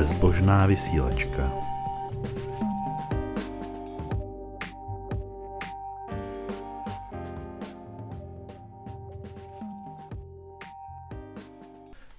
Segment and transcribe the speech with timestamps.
[0.00, 1.52] Bezbožná vysílačka.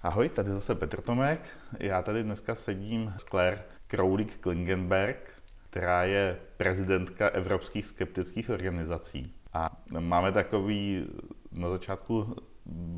[0.01, 1.41] Ahoj, tady zase Petr Tomek.
[1.79, 5.33] Já tady dneska sedím s Claire Crowley Klingenberg,
[5.69, 9.33] která je prezidentka Evropských skeptických organizací.
[9.53, 11.07] A máme takový
[11.51, 12.35] na začátku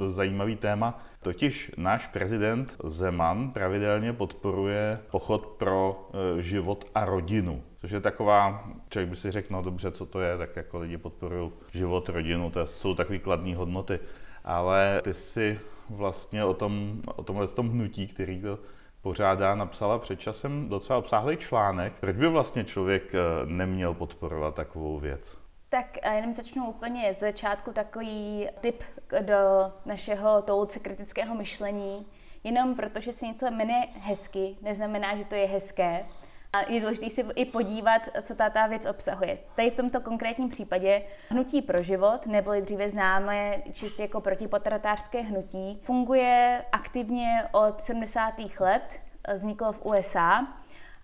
[0.07, 1.03] zajímavý téma.
[1.23, 7.63] Totiž náš prezident Zeman pravidelně podporuje pochod pro e, život a rodinu.
[7.77, 10.97] Což je taková, člověk by si řekl, no dobře, co to je, tak jako lidi
[10.97, 13.99] podporují život, rodinu, to jsou takové kladné hodnoty.
[14.43, 15.59] Ale ty si
[15.89, 18.59] vlastně o tom, o tomhle tom hnutí, který to
[19.01, 21.93] pořádá, napsala před časem docela obsáhlý článek.
[21.99, 25.42] Proč by vlastně člověk e, neměl podporovat takovou věc?
[25.73, 28.83] Tak jenom začnu úplně z začátku takový tip
[29.21, 32.07] do našeho touce kritického myšlení.
[32.43, 36.05] Jenom protože se něco jmenuje hezky, neznamená, že to je hezké.
[36.53, 39.37] A je důležité si i podívat, co ta, ta věc obsahuje.
[39.55, 45.79] Tady v tomto konkrétním případě hnutí pro život, neboli dříve známé čistě jako protipotratářské hnutí,
[45.83, 48.33] funguje aktivně od 70.
[48.59, 48.99] let,
[49.33, 50.47] vzniklo v USA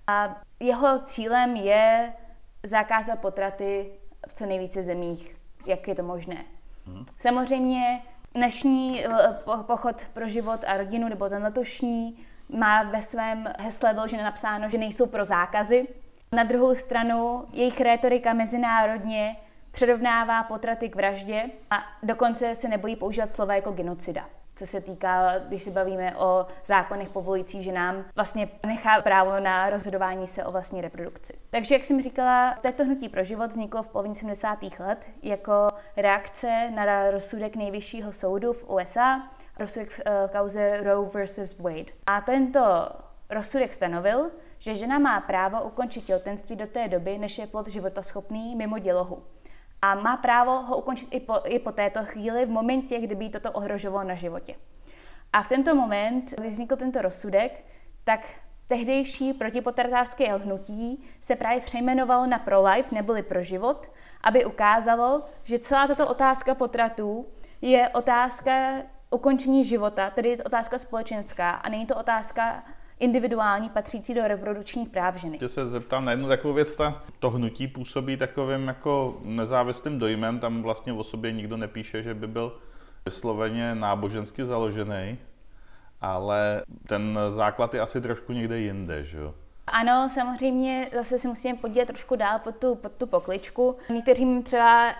[0.07, 2.13] a jeho cílem je
[2.63, 3.91] zakázat potraty
[4.29, 5.35] v co nejvíce zemích,
[5.65, 6.45] jak je to možné.
[6.87, 7.05] Hmm.
[7.17, 8.01] Samozřejmě
[8.33, 9.09] dnešní eh,
[9.61, 14.77] pochod pro život a rodinu, nebo ten letošní, má ve svém hesle vyložené napsáno, že
[14.77, 15.87] nejsou pro zákazy.
[16.31, 19.35] Na druhou stranu jejich rétorika mezinárodně
[19.71, 24.25] přirovnává potraty k vraždě a dokonce se nebojí používat slova jako genocida
[24.59, 30.27] co se týká, když se bavíme o zákonech povolujících ženám, vlastně nechá právo na rozhodování
[30.27, 31.33] se o vlastní reprodukci.
[31.49, 34.59] Takže, jak jsem říkala, této hnutí pro život vzniklo v polovině 70.
[34.79, 35.67] let jako
[35.97, 39.29] reakce na rozsudek nejvyššího soudu v USA,
[39.59, 41.91] rozsudek v eh, kauze Roe versus Wade.
[42.07, 42.89] A tento
[43.29, 48.55] rozsudek stanovil, že žena má právo ukončit těhotenství do té doby, než je plod životaschopný
[48.55, 49.23] mimo dělohu
[49.81, 53.51] a má právo ho ukončit i po, i po této chvíli, v momentě, kdyby toto
[53.51, 54.55] ohrožovalo na životě.
[55.33, 57.65] A v tento moment, když vznikl tento rozsudek,
[58.03, 58.19] tak
[58.67, 63.91] tehdejší protipotratářské hnutí se právě přejmenovalo na pro-life, neboli pro život,
[64.23, 67.25] aby ukázalo, že celá tato otázka potratů
[67.61, 68.51] je otázka
[69.09, 72.63] ukončení života, tedy je to otázka společenská a není to otázka
[72.99, 75.37] individuální, patřící do reprodukčních práv ženy.
[75.37, 80.39] Tě se zeptám na jednu takovou věc, ta, to hnutí působí takovým jako nezávislým dojmem,
[80.39, 82.59] tam vlastně o sobě nikdo nepíše, že by byl
[83.05, 85.17] vysloveně nábožensky založený,
[86.01, 89.33] ale ten základ je asi trošku někde jinde, že jo?
[89.67, 93.75] Ano, samozřejmě zase si musíme podívat trošku dál pod tu, pod tu pokličku.
[93.89, 94.95] Někteří třeba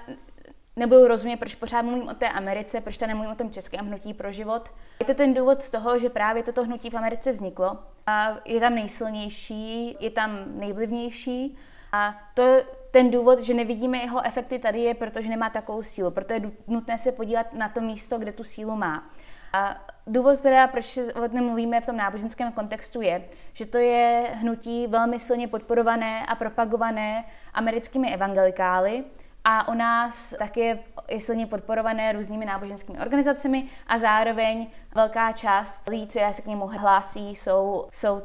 [0.79, 4.13] nebudu rozumět, proč pořád mluvím o té Americe, proč tady nemluvím o tom českém hnutí
[4.13, 4.69] pro život.
[4.99, 8.59] Je to ten důvod z toho, že právě toto hnutí v Americe vzniklo a je
[8.59, 11.57] tam nejsilnější, je tam nejvlivnější
[11.91, 12.57] a to
[12.91, 16.11] ten důvod, že nevidíme jeho efekty tady je, protože nemá takovou sílu.
[16.11, 19.09] Proto je nutné se podívat na to místo, kde tu sílu má.
[19.53, 19.75] A
[20.07, 23.23] důvod, teda, proč o tom mluvíme v tom náboženském kontextu, je,
[23.53, 29.03] že to je hnutí velmi silně podporované a propagované americkými evangelikály,
[29.43, 30.79] a u nás taky
[31.09, 36.67] je silně podporované různými náboženskými organizacemi a zároveň velká část lidí, které se k němu
[36.67, 38.21] hlásí, jsou, jsou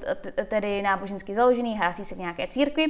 [0.48, 2.86] tedy nábožensky založený, hlásí se k nějaké církvi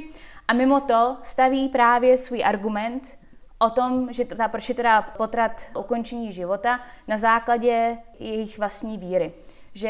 [0.47, 3.17] a mimo to staví právě svůj argument
[3.59, 9.33] o tom, že ta, proč je teda potrat ukončení života na základě jejich vlastní víry
[9.75, 9.89] že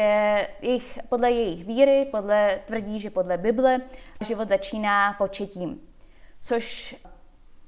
[0.62, 3.80] jejich, podle jejich víry, podle tvrdí, že podle Bible
[4.24, 5.80] život začíná početím.
[6.40, 6.96] Což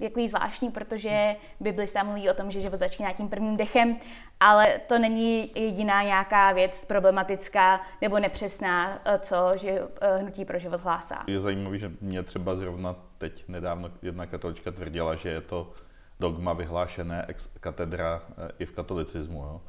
[0.07, 3.97] takový zvláštní, protože Bibli se mluví o tom, že život začíná tím prvním dechem,
[4.41, 10.59] ale to není jediná nějaká věc problematická nebo nepřesná, eh, co že eh, hnutí pro
[10.59, 11.25] život hlásá.
[11.27, 15.73] Je zajímavé, že mě třeba zrovna teď nedávno jedna katolička tvrdila, že je to
[16.21, 19.43] dogma vyhlášené ex katedra eh, i v katolicismu.
[19.43, 19.61] Jo.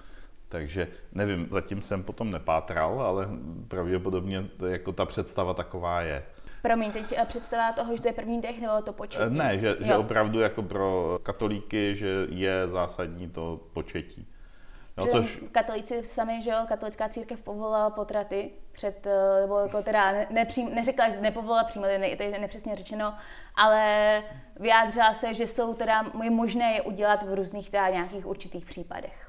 [0.50, 3.28] Takže nevím, zatím jsem potom nepátral, ale
[3.68, 6.24] pravděpodobně jako ta představa taková je.
[6.62, 9.24] Promiň, teď eh, představa toho, že to je první dech, nebo to početí?
[9.24, 14.28] Eh, ne, že, že opravdu jako pro katolíky, že je zásadní to početí.
[14.98, 15.44] No, což...
[15.52, 21.10] Katolíci sami, že jo, katolická církev povolila potraty před, eh, nebo jako teda nepřím, neřekla,
[21.10, 21.86] že nepovolila přímo,
[22.18, 23.14] to je nepřesně řečeno,
[23.56, 24.24] ale
[24.60, 29.29] vyjádřila se, že jsou teda, je možné je udělat v různých teda nějakých určitých případech.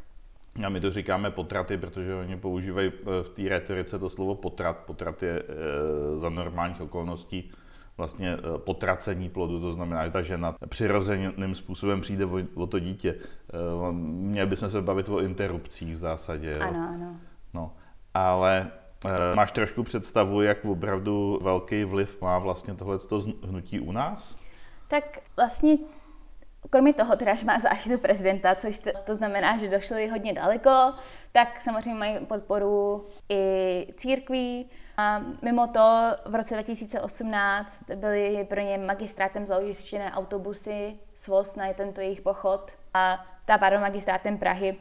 [0.64, 4.76] A my to říkáme potraty, protože oni používají eh, v té retorice to slovo potrat.
[4.76, 7.52] Potrat je e, za normálních okolností
[7.96, 12.24] vlastně eh, potracení plodu, to znamená, že ta žena přirozeným způsobem přijde
[12.54, 13.14] o, to dítě.
[13.92, 16.58] Měli bychom se bavit o interrupcích v zásadě.
[16.58, 17.16] Ano, ano.
[17.54, 17.72] No,
[18.14, 18.70] ale
[19.04, 22.98] Eh, máš trošku představu, jak opravdu velký vliv má vlastně tohle
[23.44, 24.38] hnutí u nás?
[24.88, 25.78] Tak vlastně
[26.70, 30.94] Kromě toho, teda, že má záštitu prezidenta, což to, to znamená, že došli hodně daleko,
[31.32, 34.70] tak samozřejmě mají podporu i církví.
[34.96, 42.00] A mimo to v roce 2018 byly pro ně magistrátem založené autobusy SVOS na tento
[42.00, 44.76] jejich pochod a ta pardon, magistrátem Prahy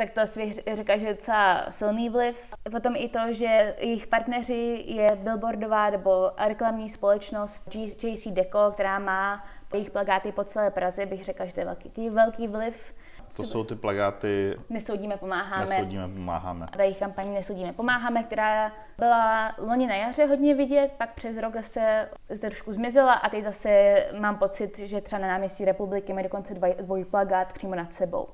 [0.00, 2.54] tak to asi říká, že je docela silný vliv.
[2.70, 9.44] Potom i to, že jejich partneři je billboardová nebo reklamní společnost JC Deco, která má
[9.72, 12.94] jejich plagáty po celé Praze, bych řekla, že to je velký, velký vliv.
[13.36, 15.66] To jsou ty plagáty Nesoudíme, pomáháme.
[15.66, 16.66] Nesoudíme, pomáháme.
[16.72, 21.36] A ta jejich kampaní Nesoudíme, pomáháme, která byla loni na jaře hodně vidět, pak přes
[21.36, 26.12] rok zase zde trošku zmizela a teď zase mám pocit, že třeba na náměstí republiky
[26.12, 28.28] mají dokonce dvoj, dvoj plagát přímo nad sebou.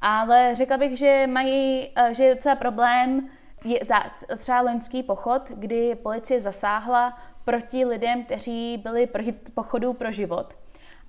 [0.00, 3.28] Ale řekla bych, že mají, eh, že je docela problém
[3.64, 4.02] je za
[4.36, 10.54] třeba loňský pochod, kdy policie zasáhla proti lidem, kteří byli proti pochodu pro život.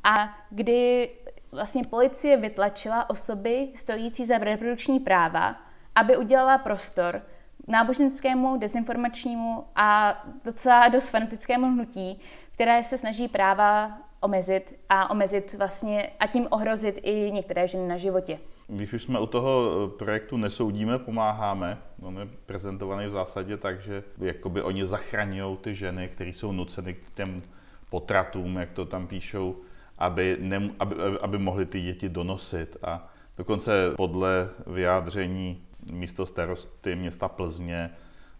[0.06, 1.10] A kdy
[1.52, 5.56] vlastně policie vytlačila osoby stojící za reprodukční práva,
[5.96, 7.22] aby udělala prostor
[7.68, 12.20] náboženskému, dezinformačnímu a docela dost fanatickému hnutí,
[12.52, 17.98] které se snaží práva omezit a omezit vlastně a tím ohrozit i některé ženy na
[17.98, 18.40] životě.
[18.68, 23.82] Když už jsme u toho eh, projektu Nesoudíme, pomáháme, on je prezentovaný v zásadě tak,
[23.82, 27.42] že jakoby oni zachraňují ty ženy, které jsou nuceny k těm
[27.90, 29.56] potratům, jak to tam píšou,
[29.98, 32.78] aby, ne, aby, aby mohly ty děti donosit.
[32.84, 35.62] A dokonce podle vyjádření
[35.92, 37.92] místo starosty města Plzně,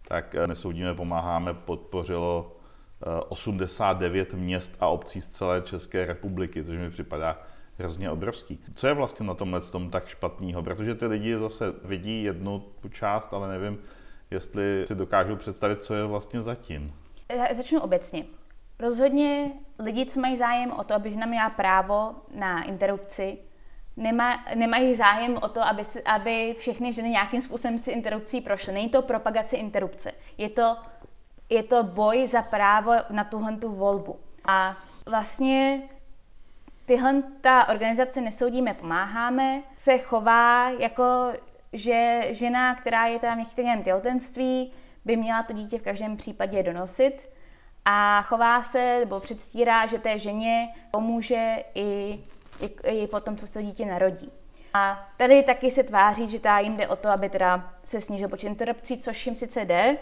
[0.08, 2.56] tak eh, Nesoudíme, pomáháme, podpořilo
[3.28, 7.38] 89 eh, měst a obcí z celé České republiky, což mi připadá
[7.78, 8.58] hrozně obrovský.
[8.74, 10.62] Co je vlastně na tomhle tom tak špatného?
[10.62, 13.78] Protože ty lidi zase vidí jednu tu část, ale nevím,
[14.30, 16.94] jestli si dokážou představit, co je vlastně zatím.
[17.36, 18.24] Já začnu obecně.
[18.78, 23.38] Rozhodně lidi, co mají zájem o to, aby žena měla právo na interrupci,
[23.96, 28.72] nemá, nemají zájem o to, aby, si, aby všechny ženy nějakým způsobem si interrupcí prošly.
[28.72, 30.12] Není to propagace interrupce.
[30.38, 30.76] Je to,
[31.48, 34.18] je to boj za právo na tuhle tu volbu.
[34.48, 34.76] A
[35.06, 35.82] vlastně
[36.86, 41.32] tyhle ta organizace Nesoudíme, pomáháme, se chová jako,
[41.72, 44.72] že žena, která je teda v některém těhotenství,
[45.04, 47.35] by měla to dítě v každém případě donosit
[47.88, 52.20] a chová se nebo předstírá, že té ženě pomůže i,
[52.60, 54.32] i, i po tom, co se to dítě narodí.
[54.74, 58.28] A tady taky se tváří, že ta jim jde o to, aby teda se snížil
[58.28, 59.98] počet interrupcí, což jim sice jde,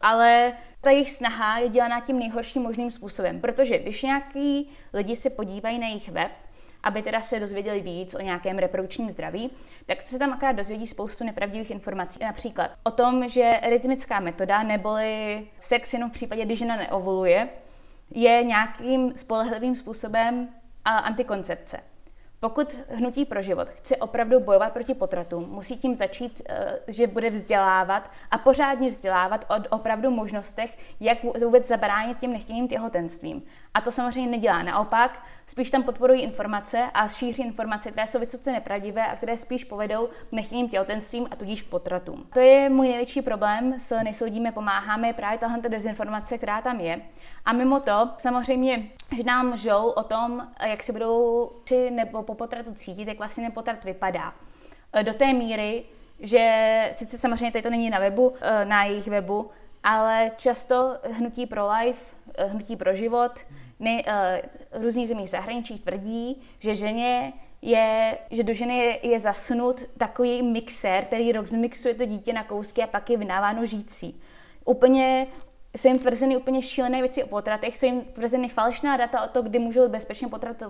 [0.00, 5.30] ale ta jejich snaha je dělaná tím nejhorším možným způsobem, protože když nějaký lidi se
[5.30, 6.32] podívají na jejich web,
[6.82, 9.50] aby teda se dozvěděli víc o nějakém reprodukčním zdraví,
[9.86, 12.18] tak se tam akorát dozvědí spoustu nepravdivých informací.
[12.22, 17.48] Například o tom, že rytmická metoda neboli sex jenom v případě, když žena neovuluje,
[18.10, 20.48] je nějakým spolehlivým způsobem
[20.84, 21.80] antikoncepce.
[22.40, 27.30] Pokud Hnutí pro život chce opravdu bojovat proti potratům, musí tím začít, eh, že bude
[27.30, 33.42] vzdělávat a pořádně vzdělávat o opravdu možnostech, jak vůbec zabránit těm nechtěným těhotenstvím.
[33.74, 34.62] A to samozřejmě nedělá.
[34.62, 39.64] Naopak, spíš tam podporují informace a šíří informace, které jsou vysoce nepravdivé a které spíš
[39.64, 42.26] povedou k nechtěným těhotenstvím a tudíž k potratům.
[42.34, 47.00] To je můj největší problém s Nesoudíme, pomáháme, právě tahle dezinformace, která tam je.
[47.44, 48.82] A mimo to, samozřejmě,
[49.16, 53.44] že nám žou o tom, jak se budou při nebo po potratu cítit, jak vlastně
[53.44, 54.34] ten potrat vypadá.
[55.02, 55.84] Do té míry,
[56.20, 58.34] že sice samozřejmě tady to není na webu,
[58.64, 59.50] na jejich webu,
[59.84, 63.32] ale často hnutí pro life, hnutí pro život,
[63.78, 67.32] my uh, různých zemí v zahraničí tvrdí, že ženě
[67.62, 72.82] je, že do ženy je, je zasnut takový mixér, který rozmixuje to dítě na kousky
[72.82, 74.20] a pak je vynáváno žící.
[74.64, 75.26] Úplně
[75.76, 79.42] jsou jim tvrzeny úplně šílené věci o potratech, jsou jim tvrzeny falešná data o to,
[79.42, 80.68] kdy můžou bezpečně potrat eh,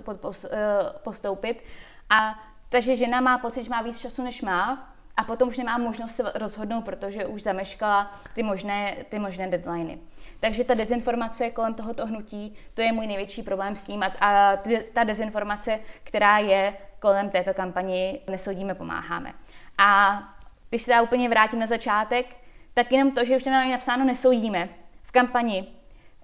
[1.02, 1.64] postoupit.
[2.10, 2.38] A
[2.68, 6.14] takže žena má pocit, že má víc času, než má, a potom už nemá možnost
[6.14, 9.98] se rozhodnout, protože už zameškala ty možné, ty možné deadliny.
[10.40, 14.56] Takže ta dezinformace kolem tohoto hnutí, to je můj největší problém s tím a,
[14.92, 19.32] ta dezinformace, která je kolem této kampani Nesoudíme, pomáháme.
[19.78, 20.22] A
[20.68, 22.26] když se dá úplně vrátím na začátek,
[22.74, 24.68] tak jenom to, že už tam je napsáno Nesoudíme
[25.02, 25.68] v kampani,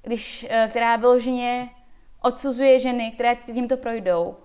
[0.02, 1.70] když, eh, která vyloženě
[2.22, 4.36] odsuzuje ženy, které tímto projdou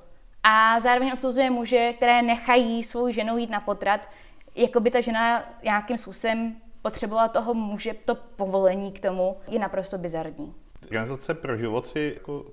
[0.43, 4.01] a zároveň odsuzuje muže, které nechají svou ženu jít na potrat,
[4.55, 9.97] jako by ta žena nějakým způsobem potřebovala toho muže to povolení k tomu, je naprosto
[9.97, 10.53] bizarní.
[10.83, 12.45] Organizace pro život si jako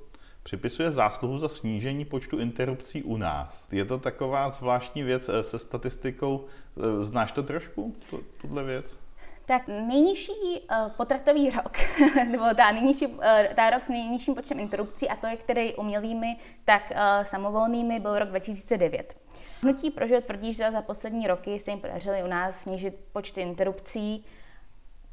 [0.42, 3.68] připisuje zásluhu za snížení počtu interrupcí u nás.
[3.72, 6.44] Je to taková zvláštní věc eh, se statistikou.
[6.76, 7.96] Eh, znáš to trošku,
[8.40, 8.98] tuhle věc?
[9.46, 11.78] Tak nejnižší uh, potratový rok,
[12.30, 13.22] nebo ta, nejnižší, uh,
[13.54, 18.18] ta rok s nejnižším počtem interrupcí, a to je který umělými, tak uh, samovolnými, byl
[18.18, 19.16] rok 2009.
[19.62, 23.40] Hnutí pro život tvrdí, že za poslední roky se jim podařilo u nás snížit počty
[23.40, 24.24] interrupcí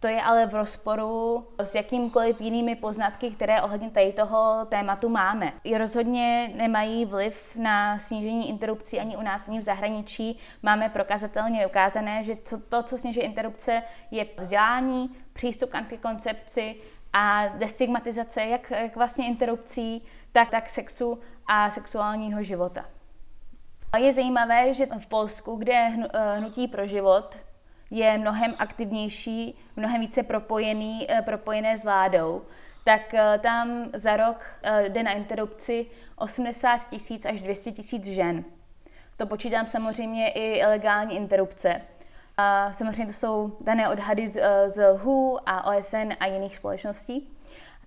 [0.03, 5.53] to je ale v rozporu s jakýmkoliv jinými poznatky, které ohledně tady toho tématu máme.
[5.63, 10.39] I rozhodně nemají vliv na snížení interrupcí ani u nás, ani v zahraničí.
[10.63, 12.37] Máme prokazatelně ukázané, že
[12.69, 16.75] to, co snižuje interrupce, je vzdělání, přístup k antikoncepci
[17.13, 22.85] a destigmatizace jak, jak vlastně interrupcí, tak, tak sexu a sexuálního života.
[23.97, 27.37] Je zajímavé, že v Polsku, kde eh, hnutí pro život
[27.91, 32.41] je mnohem aktivnější, mnohem více propojený, eh, propojené s vládou,
[32.83, 34.45] tak eh, tam za rok
[34.87, 35.85] jde na interrupci
[36.15, 38.43] 80 tisíc až 200 tisíc žen.
[39.17, 41.81] To počítám samozřejmě i ilegální interrupce.
[42.37, 47.29] A samozřejmě to jsou dané odhady z, z WHO a OSN a jiných společností.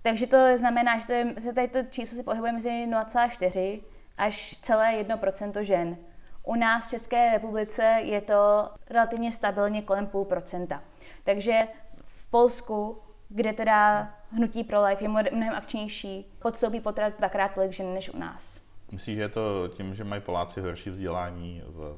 [0.01, 3.81] Takže to znamená, že to je, se tady to číslo se pohybuje mezi 0,4
[4.17, 5.97] až celé 1% žen.
[6.43, 10.83] U nás v České republice je to relativně stabilně kolem půl procenta.
[11.23, 11.59] Takže
[12.03, 17.93] v Polsku, kde teda hnutí pro life je mnohem akčnější, podstoupí potrat dvakrát tolik žen
[17.93, 18.61] než u nás.
[18.91, 21.95] Myslíš, že je to tím, že mají Poláci horší vzdělání v,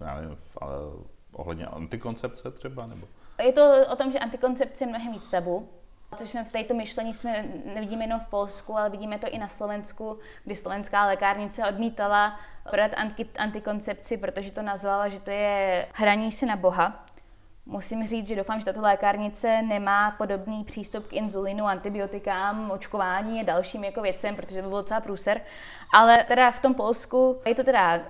[0.00, 0.76] já nevím, v, ale
[1.32, 2.86] ohledně antikoncepce třeba?
[2.86, 3.06] Nebo?
[3.42, 5.68] Je to o tom, že antikoncepce je mnohem víc tabu,
[6.16, 9.48] Což jsme v této myšlení jsme nevidíme jenom v Polsku, ale vidíme to i na
[9.48, 12.40] Slovensku, kdy slovenská lékárnice odmítala
[12.96, 17.04] anti, antikoncepci, protože to nazvala, že to je hraní se na Boha.
[17.66, 23.44] Musím říct, že doufám, že tato lékárnice nemá podobný přístup k inzulinu, antibiotikám, očkování a
[23.44, 25.40] dalším jako věcem, protože by byl docela průser.
[25.92, 28.00] Ale teda v tom Polsku je to teda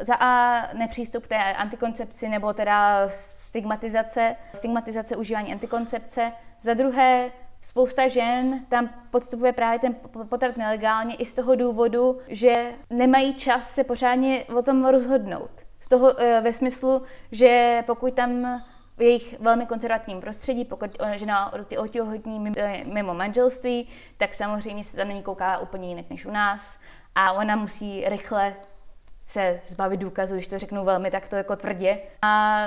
[0.00, 3.08] za A nepřístup k té antikoncepci nebo teda
[3.50, 6.32] stigmatizace, stigmatizace užívání antikoncepce.
[6.62, 7.30] Za druhé
[7.62, 9.94] Spousta žen tam podstupuje právě ten
[10.28, 15.50] potrat nelegálně i z toho důvodu, že nemají čas se pořádně o tom rozhodnout.
[15.80, 17.02] Z toho e, ve smyslu,
[17.32, 18.62] že pokud tam
[18.96, 24.96] v jejich velmi konzervativním prostředí, pokud žena ty otěhotní e, mimo manželství, tak samozřejmě se
[24.96, 26.80] tam není kouká úplně jinak než u nás
[27.14, 28.54] a ona musí rychle
[29.26, 31.98] se zbavit důkazů, když to řeknu velmi takto jako tvrdě.
[32.22, 32.60] A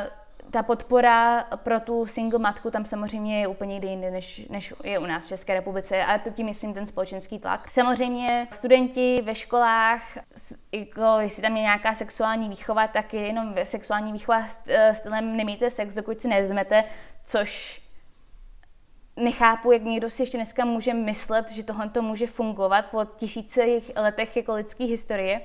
[0.53, 5.05] ta podpora pro tu single matku tam samozřejmě je úplně jinde, než, než je u
[5.05, 6.03] nás v České republice.
[6.03, 7.71] A to tím myslím ten společenský tlak.
[7.71, 10.01] Samozřejmě studenti ve školách,
[10.71, 15.71] jako jestli tam je nějaká sexuální výchova, tak je jenom sexuální výchova e, stylem nemějte
[15.71, 16.83] sex, dokud si nezmete,
[17.25, 17.81] což
[19.15, 23.91] nechápu, jak někdo si ještě dneska může myslet, že tohle to může fungovat po tisících
[23.95, 25.41] letech jako lidské historie.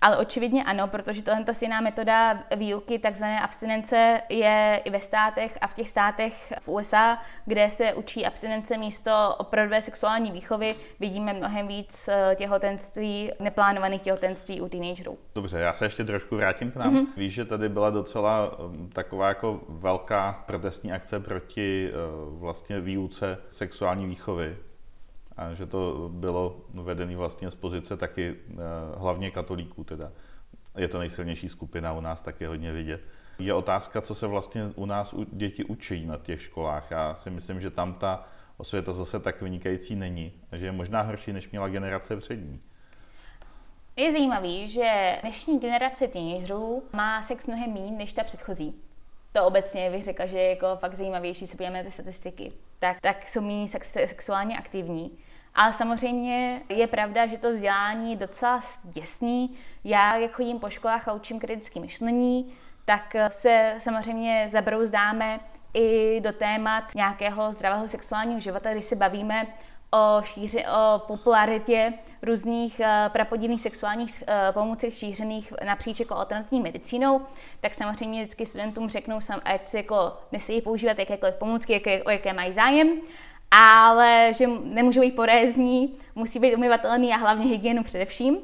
[0.00, 5.66] Ale očividně ano, protože tohle jiná metoda výuky, takzvané abstinence, je i ve státech a
[5.66, 11.68] v těch státech v USA, kde se učí abstinence místo opravdové sexuální výchovy, vidíme mnohem
[11.68, 15.18] víc eh, těhotenství, neplánovaných těhotenství u teenagerů.
[15.34, 16.94] Dobře, já se ještě trošku vrátím k nám.
[16.94, 17.06] Mm-hmm.
[17.16, 23.38] Víš, že tady byla docela eh, taková jako velká protestní akce proti uh, vlastně výuce
[23.50, 24.56] sexuální výchovy
[25.36, 28.54] a že to bylo vedené vlastně z pozice taky eh,
[28.96, 30.12] hlavně katolíků teda.
[30.76, 33.00] Je to nejsilnější skupina u nás taky hodně vidět.
[33.38, 36.90] Je otázka, co se vlastně u nás děti učí na těch školách.
[36.90, 38.24] Já si myslím, že tam ta
[38.56, 42.60] osvěta zase tak vynikající není, že je možná horší, než měla generace přední.
[43.96, 48.74] Je zajímavý, že dnešní generace teenagerů má sex mnohem méně než ta předchozí.
[49.32, 52.52] To obecně bych řekla, že je jako fakt zajímavější, se podíváme na ty statistiky.
[52.78, 55.18] Tak, tak jsou méně sex, sexuálně aktivní.
[55.56, 59.56] Ale samozřejmě je pravda, že to vzdělání docela děsný.
[59.84, 62.52] Já, jak chodím po školách a učím kritické myšlení,
[62.84, 65.40] tak se samozřejmě zabrouzdáme
[65.74, 69.46] i do témat nějakého zdravého sexuálního života, kdy se bavíme
[69.90, 77.20] o, šíři, o popularitě různých uh, prapodivných sexuálních uh, pomůcek šířených napříč jako alternativní medicínou,
[77.60, 82.32] tak samozřejmě vždycky studentům řeknou, ať si jako nesejí používat jakékoliv pomůcky, jaké, o jaké
[82.32, 82.88] mají zájem,
[83.50, 88.38] ale že nemůžou být porézní, musí být umyvatelný a hlavně hygienu především.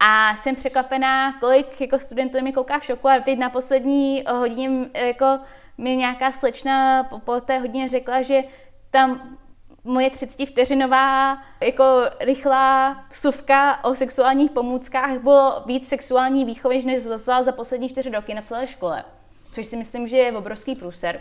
[0.00, 4.70] A jsem překvapená, kolik jako studentů mi kouká v šoku a teď na poslední hodině
[4.94, 5.38] jako
[5.78, 8.44] mi nějaká slečna po, po té hodině řekla, že
[8.90, 9.36] tam
[9.84, 11.84] moje 30 vteřinová jako
[12.20, 18.42] rychlá vsuvka o sexuálních pomůckách bylo víc sexuální výchovy, než za poslední čtyři roky na
[18.42, 19.04] celé škole.
[19.52, 21.20] Což si myslím, že je obrovský průser.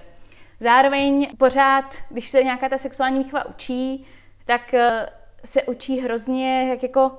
[0.59, 4.05] Zároveň pořád, když se nějaká ta sexuální výchova učí,
[4.45, 5.09] tak eh,
[5.43, 7.11] se učí hrozně jak jako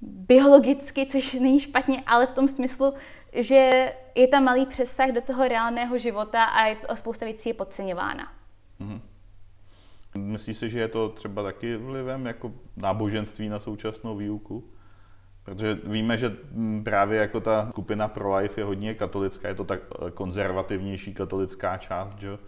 [0.00, 2.94] biologicky, což není špatně, ale v tom smyslu,
[3.32, 7.54] že je tam malý přesah do toho reálného života a je to spousta věcí je
[7.54, 8.32] podceňována.
[8.80, 9.00] Mm-hmm.
[10.18, 14.73] Myslíš si, že je to třeba taky vlivem jako náboženství na současnou výuku?
[15.44, 16.36] Protože víme, že
[16.84, 22.18] právě jako ta skupina pro-life je hodně katolická, je to tak eh, konzervativnější katolická část,
[22.18, 22.38] že?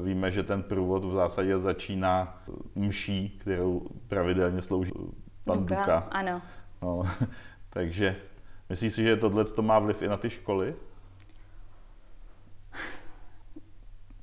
[0.00, 2.42] Víme, že ten průvod v zásadě začíná
[2.74, 4.92] mší, kterou pravidelně slouží
[5.44, 5.74] pan Duka.
[5.74, 6.08] Duka.
[6.10, 6.42] Ano.
[6.82, 7.02] No,
[7.70, 8.16] takže
[8.68, 10.74] myslíš si, že tohle to má vliv i na ty školy?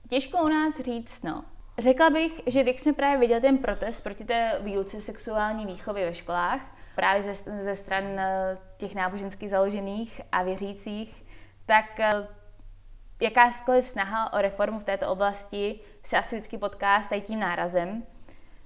[0.09, 1.43] Těžko u nás říct, no.
[1.79, 6.13] Řekla bych, že když jsme právě viděli ten protest proti té výuce sexuální výchovy ve
[6.13, 6.61] školách,
[6.95, 7.33] právě ze,
[7.63, 11.25] ze stran eh, těch náboženských založených a věřících,
[11.65, 12.27] tak eh,
[13.21, 18.03] jakákoliv snaha o reformu v této oblasti se asi vždycky potká s tím nárazem.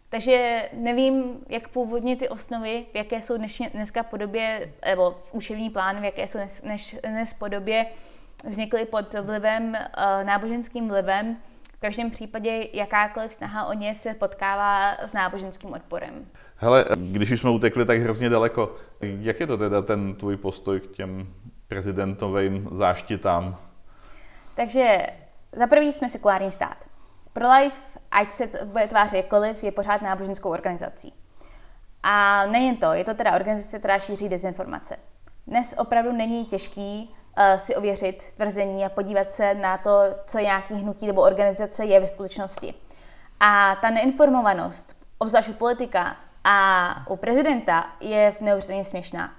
[0.10, 6.02] Takže nevím, jak původně ty osnovy, v jaké jsou dnešně, dneska podobě, nebo učební plány,
[6.02, 6.64] v jaké jsou dnes,
[7.04, 7.86] dnes, podobě,
[8.44, 11.38] vznikly pod vlivem, uh, náboženským vlivem.
[11.74, 16.28] V každém případě jakákoliv snaha o ně se potkává s náboženským odporem.
[16.58, 20.80] Hele, když už jsme utekli tak hrozně daleko, jak je to teda ten tvůj postoj
[20.80, 21.28] k těm
[21.68, 23.58] prezidentovým záštitám?
[24.56, 25.08] Takže
[25.52, 26.78] za prvý jsme sekulární stát.
[27.34, 31.14] Pro-life, ať se bude tvářit jakkoliv, je pořád náboženskou organizací.
[32.04, 34.98] A nejen to, je to teda organizace, která šíří dezinformace.
[35.48, 40.74] Dnes opravdu není těžký uh, si ověřit tvrzení a podívat se na to, co nějaký
[40.74, 42.74] hnutí nebo organizace je ve skutečnosti.
[43.40, 46.16] A ta neinformovanost, obzvlášť politika
[46.46, 49.34] a u prezidenta, je neuvěřitelně směšná.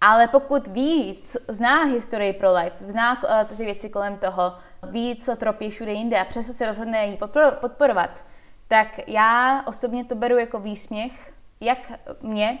[0.00, 5.16] Ale pokud ví, co, zná historii pro life, zná uh, ty věci kolem toho, ví,
[5.16, 7.18] co tropí všude jinde a přesto se rozhodne ji
[7.60, 8.24] podporovat,
[8.68, 11.78] tak já osobně to beru jako výsměch, jak
[12.22, 12.58] mě,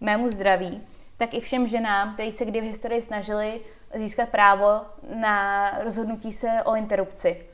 [0.00, 0.82] mému zdraví,
[1.16, 3.60] tak i všem ženám, kteří se kdy v historii snažili
[3.94, 4.80] získat právo
[5.14, 7.46] na rozhodnutí se o interrupci.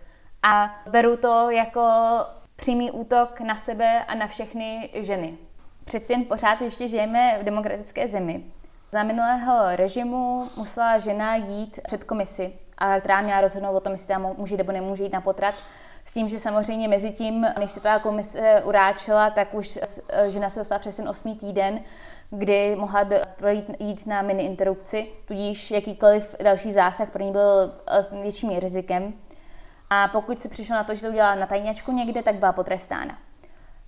[0.43, 1.91] A beru to jako
[2.57, 5.39] přímý útok na sebe a na všechny ženy.
[5.85, 8.45] Přeci jen pořád ještě žijeme v demokratické zemi.
[8.92, 14.09] Za minulého režimu musela žena jít před komisi, a která měla rozhodnout o tom, jestli
[14.09, 15.55] tam může nebo nemůže jít na potrat.
[16.05, 19.79] S tím, že samozřejmě mezi tím, než se ta komise uráčela, tak už
[20.29, 21.81] žena se dostala přes ten osmý týden,
[22.31, 28.12] kdy mohla projít, jít na mini interrupci, tudíž jakýkoliv další zásah pro ní byl s
[28.12, 29.14] větším rizikem.
[29.90, 33.18] A pokud se přišlo na to, že to udělala na tajňačku někde, tak byla potrestána.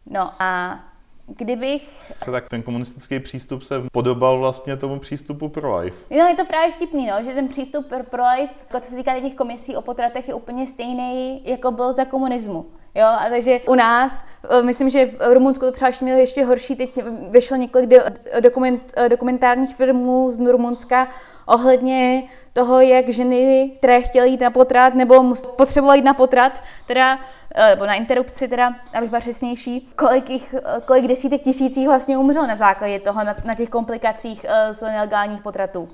[0.06, 0.78] No a
[1.26, 1.88] kdybych...
[2.24, 5.96] Tak ten komunistický přístup se podobal vlastně tomu přístupu pro life.
[6.10, 9.20] No, je to právě vtipný, no, že ten přístup pro life, jako co se týká
[9.20, 12.66] těch komisí o potratech, je úplně stejný, jako byl za komunismu.
[12.94, 16.44] Jo, a takže u nás, eh, myslím, že v Rumunsku to třeba ještě měli ještě
[16.44, 17.90] horší, teď vyšlo několik
[18.40, 21.08] dokument, eh, dokumentárních filmů z Rumunska
[21.46, 22.22] ohledně
[22.54, 26.52] toho, jak ženy, které chtěly jít na potrat nebo potřebovaly jít na potrat,
[26.86, 27.18] teda
[27.56, 32.18] Eh, nebo na interrupci teda, abych byla přesnější, kolik, jich, eh, kolik desítek tisících vlastně
[32.18, 35.88] umřelo na základě toho, na, na těch komplikacích uh, z nelegálních potratů.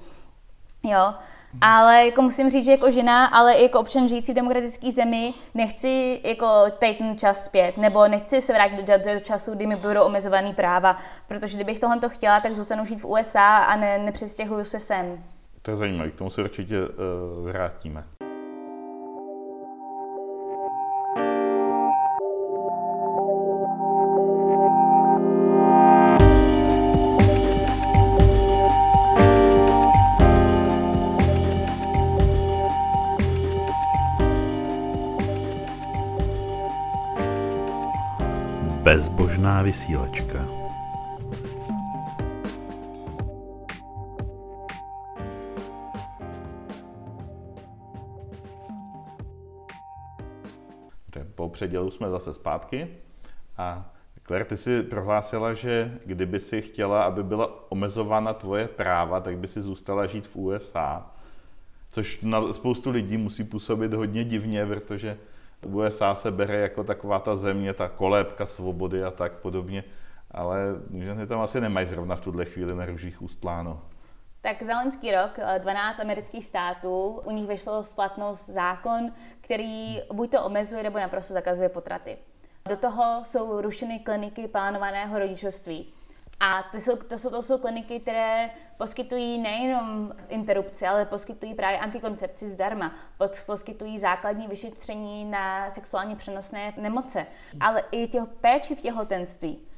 [0.83, 1.14] Jo,
[1.61, 5.35] ale jako musím říct, že jako žena, ale i jako občan žijící v demokratické zemi,
[5.55, 6.46] nechci jako
[6.79, 10.55] teď ten čas zpět, nebo nechci se vrátit do, do času, kdy mi budou omezovaný
[10.55, 10.96] práva,
[11.29, 15.25] protože kdybych tohle chtěla, tak zůstanu žít v USA a ne, nepřestěhuju se sem.
[15.62, 18.05] To je zajímavé, k tomu se určitě uh, vrátíme.
[38.83, 40.60] Bezbožná vysílačka.
[51.61, 52.88] Předělu jsme zase zpátky
[53.59, 53.92] a
[54.27, 59.49] Claire, ty si prohlásila, že kdyby si chtěla, aby byla omezována tvoje práva, tak by
[59.49, 61.07] si zůstala žít v USA.
[61.90, 65.18] Což na spoustu lidí musí působit hodně divně, protože
[65.66, 69.85] USA se bere jako taková ta země, ta kolébka svobody a tak podobně,
[70.31, 70.59] ale
[70.99, 73.83] ženy tam asi nemají zrovna v tuhle chvíli na růžích ustláno.
[74.42, 80.03] Tak za loňský rok 12 eh, amerických států, u nich vyšlo v platnost zákon, který
[80.12, 82.18] buď to omezuje, nebo naprosto zakazuje potraty.
[82.68, 85.94] Do toho jsou rušeny kliniky plánovaného rodičovství.
[86.40, 91.79] A to jsou, to, jsou, to jsou kliniky, které poskytují nejenom interrupci, ale poskytují právě
[91.79, 92.94] antikoncepci zdarma,
[93.46, 97.26] poskytují základní vyšetření na sexuálně přenosné nemoce,
[97.61, 99.69] ale i těch péči v těhotenství.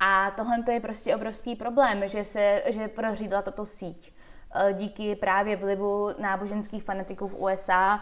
[0.00, 4.14] A tohle je prostě obrovský problém, že se že prořídla tato síť.
[4.72, 8.00] díky právě vlivu náboženských fanatiků v USA,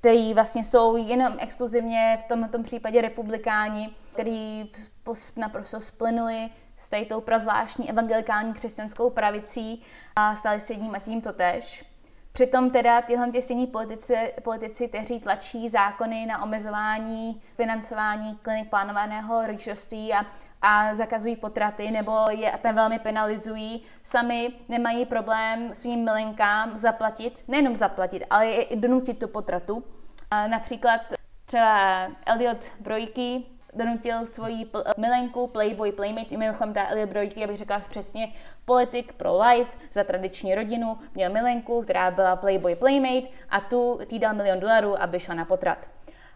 [0.00, 4.70] který vlastně jsou jenom exkluzivně v tom, tom případě republikáni, který
[5.36, 9.82] naprosto splnuli s tou prazvláštní evangelikální křesťanskou pravicí
[10.16, 11.84] a stali se jedním a tím to tež.
[12.32, 19.46] Přitom teda tyhle ty stejní politici, politici, kteří tlačí zákony na omezování financování klinik plánovaného
[19.46, 20.26] rodičovství a,
[20.62, 28.24] a zakazují potraty nebo je velmi penalizují, sami nemají problém svým milinkám zaplatit, nejenom zaplatit,
[28.30, 29.84] ale i donutit tu potratu.
[30.30, 31.00] A například
[31.46, 33.44] třeba Elliot Brojky
[33.74, 38.32] donutil svoji pl- milenku Playboy Playmate, mimochodem ta Elia Brojky, abych řekla přesně,
[38.64, 44.18] politik pro life za tradiční rodinu, měl milenku, která byla Playboy Playmate a tu tý
[44.18, 45.88] dal milion dolarů, aby šla na potrat.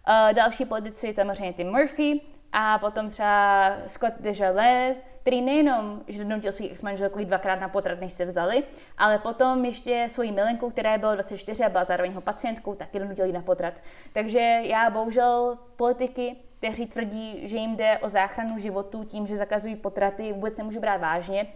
[0.09, 2.21] Uh, další politici, samozřejmě Tim Murphy,
[2.53, 8.13] a potom třeba Scott Desjardins, který nejenom, že donutil svých ex-manželku dvakrát na potrat, než
[8.13, 8.63] se vzali,
[8.99, 13.33] ale potom ještě svoji milenku, která byla 24 a byla zároveň jeho pacientkou, taky donutil
[13.33, 13.75] na potrat.
[14.13, 19.77] Takže já bohužel politiky kteří tvrdí, že jim jde o záchranu životů tím, že zakazují
[19.77, 21.47] potraty, vůbec nemůžu brát vážně.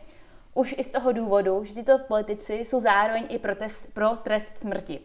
[0.55, 4.61] Už i z toho důvodu, že tyto politici jsou zároveň i pro, test, pro trest
[4.61, 5.01] smrti.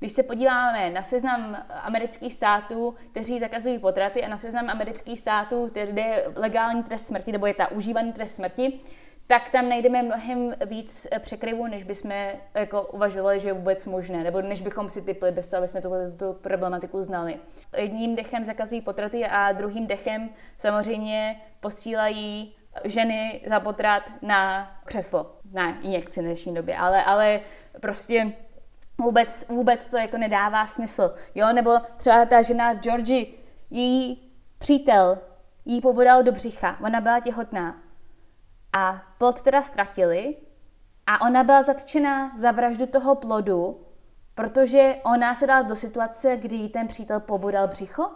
[0.00, 5.70] Když se podíváme na seznam amerických států, kteří zakazují potraty a na seznam amerických států,
[5.72, 8.80] kde je legální trest smrti, nebo je ta užívaný trest smrti,
[9.26, 12.12] tak tam najdeme mnohem víc eh, překryvů, než bychom
[12.54, 15.82] jako uvažovali, že je vůbec možné, nebo než bychom si typli bez toho, aby jsme
[15.82, 17.36] tu, tu problematiku znali.
[17.76, 25.80] Jedním dechem zakazují potraty a druhým dechem samozřejmě posílají ženy za potrat na křeslo, na
[25.80, 27.40] injekci v dnešní době, ale, ale
[27.80, 28.32] prostě
[29.00, 31.14] vůbec, vůbec to jako nedává smysl.
[31.34, 31.52] Jo?
[31.52, 35.18] Nebo třeba ta žena v Georgii, její přítel
[35.64, 37.76] jí pobodal do břicha, ona byla těhotná
[38.78, 40.36] a plod teda ztratili
[41.06, 43.86] a ona byla zatčena za vraždu toho plodu,
[44.34, 48.10] protože ona se dala do situace, kdy ten přítel pobodal břicho.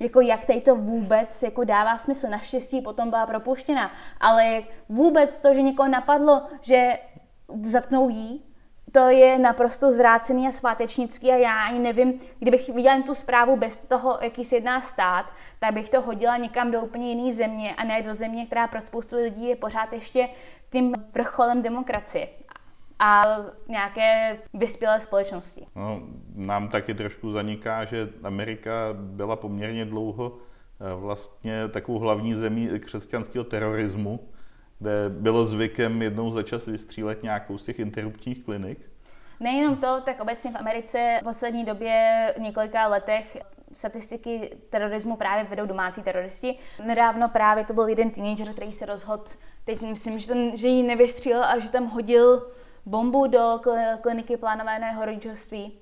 [0.00, 2.28] Jako jak tady to vůbec jako dává smysl.
[2.28, 3.90] Naštěstí potom byla propuštěna.
[4.20, 6.98] Ale vůbec to, že někoho napadlo, že
[7.66, 8.45] zatknou jí,
[8.92, 13.78] to je naprosto zvrácený a svátečnický a já ani nevím, kdybych viděla tu zprávu bez
[13.78, 17.84] toho, jaký se jedná stát, tak bych to hodila někam do úplně jiné země a
[17.84, 20.28] ne do země, která pro spoustu lidí je pořád ještě
[20.70, 22.28] tím vrcholem demokracie
[22.98, 23.22] a
[23.68, 25.66] nějaké vyspělé společnosti.
[25.76, 26.02] No,
[26.34, 30.32] nám taky trošku zaniká, že Amerika byla poměrně dlouho
[30.80, 34.28] eh, vlastně takovou hlavní zemí křesťanského terorismu,
[34.78, 38.78] kde bylo zvykem jednou za čas vystřílet nějakou z těch interrupčních klinik.
[39.40, 43.38] Nejenom to, tak obecně v Americe v poslední době, několika letech,
[43.72, 46.58] statistiky terorismu právě vedou domácí teroristi.
[46.84, 49.24] Nedávno právě to byl jeden teenager, který se rozhodl,
[49.64, 52.50] teď myslím, že, to, že ji nevystřílel a že tam hodil
[52.86, 53.60] bombu do
[54.00, 55.78] kliniky plánovaného rodičovství.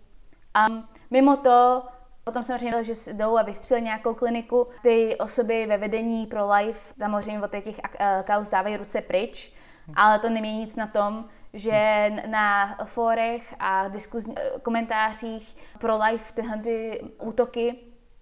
[0.55, 0.67] A
[1.11, 1.83] mimo to
[2.25, 4.67] Potom samozřejmě, že jdou a vystřelí nějakou kliniku.
[4.83, 9.53] Ty osoby ve vedení pro life samozřejmě od těch eh, kauz dávají ruce pryč,
[9.97, 16.33] ale to nemění nic na tom, že na fórech a diskuzní, eh, komentářích pro life
[16.33, 17.77] tyhle ty útoky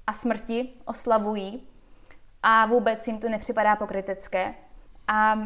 [0.06, 1.68] a smrti oslavují
[2.42, 4.54] a vůbec jim to nepřipadá pokrytecké.
[5.08, 5.38] A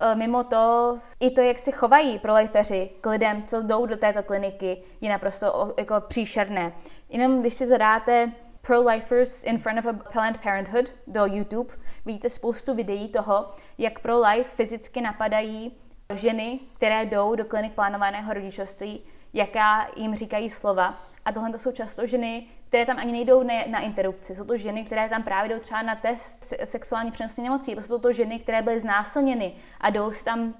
[0.00, 3.96] eh, mimo to, i to, jak se chovají pro lifeři k lidem, co jdou do
[3.96, 6.72] této kliniky, je naprosto jako příšerné.
[7.08, 12.74] Jenom když si zadáte pro-lifers in front of a Planned Parenthood do YouTube, vidíte spoustu
[12.74, 15.76] videí toho, jak pro-life fyzicky napadají
[16.14, 19.00] ženy, které jdou do klinik plánovaného rodičovství,
[19.32, 21.02] jaká jim říkají slova.
[21.24, 24.34] A tohle to jsou často ženy, které tam ani nejdou ne, na interrupci.
[24.34, 27.76] Jsou to ženy, které tam právě jdou třeba na test sexuální přenosní nemocí.
[27.80, 30.54] Jsou to ženy, které byly znásilněny a jdou tam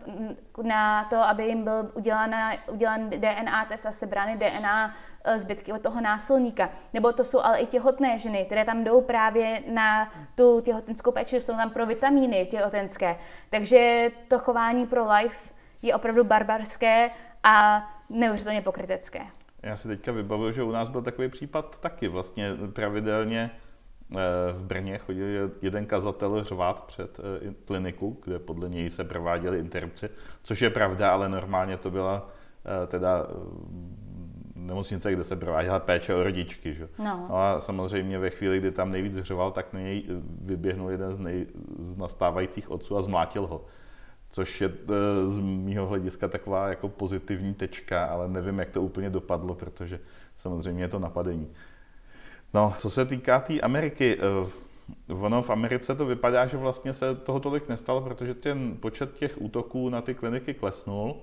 [0.62, 2.34] na to, aby jim byl udělán,
[2.72, 6.70] udělán DNA test a sebrány DNA e, zbytky od toho násilníka.
[6.94, 11.40] Nebo to jsou ale i těhotné ženy, které tam jdou právě na tu těhotenskou péči,
[11.40, 13.16] jsou tam pro vitamíny těhotenské.
[13.50, 17.10] Takže to chování pro life je opravdu barbarské
[17.42, 19.26] a neuvěřitelně pokrytecké.
[19.62, 22.08] Já si teďka vybavuju, že u nás byl takový případ taky.
[22.08, 24.16] Vlastně pravidelně eh,
[24.52, 30.10] v Brně chodil jeden kazatel řvát před eh, kliniku, kde podle něj se prováděly interrupce,
[30.42, 32.30] což je pravda, ale normálně to byla
[32.82, 33.26] eh, teda
[34.54, 36.74] nemocnice, kde se prováděla péče o rodičky.
[36.74, 36.88] Že?
[36.98, 37.26] No.
[37.28, 40.04] no a samozřejmě ve chvíli, kdy tam nejvíc řval, tak na něj
[40.40, 41.46] vyběhnul jeden z, nej,
[41.78, 43.64] z nastávajících otců a zmlátil ho
[44.36, 49.10] což je eh, z mýho hlediska taková jako pozitivní tečka, ale nevím, jak to úplně
[49.10, 50.00] dopadlo, protože
[50.34, 51.48] samozřejmě je to napadení.
[52.54, 56.92] No, co se týká té tý Ameriky, eh, ono v Americe to vypadá, že vlastně
[56.92, 61.16] se toho tolik nestalo, protože ten počet těch útoků na ty kliniky klesnul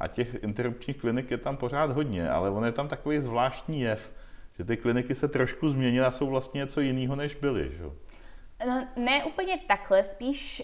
[0.00, 4.12] A těch interrupčních klinik je tam pořád hodně, ale on je tam takový zvláštní jev,
[4.58, 7.70] že ty kliniky se trošku změnily a jsou vlastně něco jiného, než byly.
[7.78, 8.09] Že?
[8.66, 10.62] No, ne úplně takhle, spíš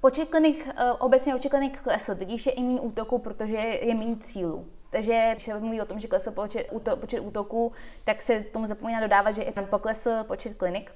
[0.00, 4.16] počet klinik, eh, obecně počet klinik klesl, tudíž je i méně útoků, protože je méně
[4.16, 4.66] cílů.
[4.90, 7.72] Takže když se mluví o tom, že klesl počet, počet útoků,
[8.04, 10.92] tak se tomu zapomíná dodávat, že i poklesl počet klinik.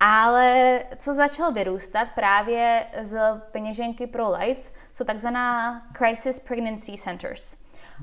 [0.00, 3.20] Ale co začal vyrůstat právě z
[3.52, 7.56] peněženky pro Life, jsou takzvaná Crisis Pregnancy Centers.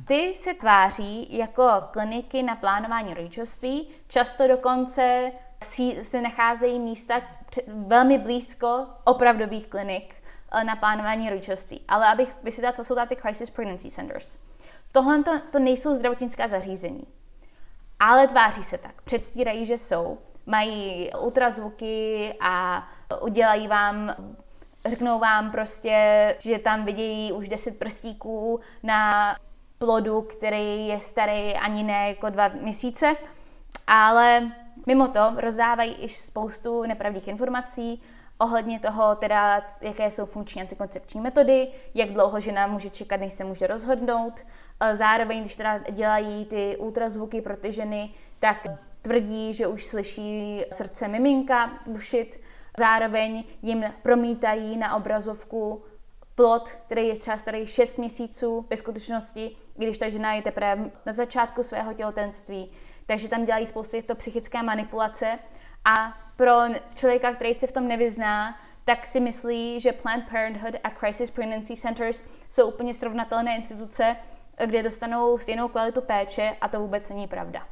[0.07, 5.31] Ty se tváří jako kliniky na plánování rodičovství, často dokonce
[6.01, 7.21] se nacházejí místa
[7.67, 10.15] velmi blízko opravdových klinik
[10.51, 11.81] eh, na plánování rodičovství.
[11.87, 14.39] Ale abych vysvětlila, co jsou ty Crisis Pregnancy Centers.
[14.91, 17.07] Tohle to, to nejsou zdravotnická zařízení,
[17.99, 19.01] ale tváří se tak.
[19.01, 20.17] Předstírají, že jsou.
[20.45, 22.87] Mají ultrazvuky a
[23.21, 24.15] udělají vám
[24.85, 29.35] řeknou vám prostě, že tam vidějí už 10 prstíků na
[29.77, 33.15] plodu, který je starý ani ne jako dva měsíce,
[33.87, 34.51] ale
[34.85, 38.01] mimo to rozdávají i spoustu nepravdých informací
[38.37, 43.43] ohledně toho, teda, jaké jsou funkční antikoncepční metody, jak dlouho žena může čekat, než se
[43.43, 44.45] může rozhodnout.
[44.91, 48.67] Zároveň, když teda dělají ty ultrazvuky pro ty ženy, tak
[49.01, 52.41] tvrdí, že už slyší srdce miminka bušit.
[52.79, 55.83] Zároveň jim promítají na obrazovku
[56.35, 61.13] plod, který je třeba starý 6 měsíců ve skutečnosti, když ta žena je teprve na
[61.13, 62.71] začátku svého těhotenství.
[63.05, 65.39] Takže tam dělají spoustu těchto psychické manipulace
[65.85, 66.59] a pro
[66.95, 71.75] člověka, který se v tom nevyzná, tak si myslí, že Planned Parenthood a Crisis Pregnancy
[71.75, 74.15] Centers jsou úplně srovnatelné instituce,
[74.65, 77.67] kde dostanou stejnou kvalitu péče a to vůbec není pravda.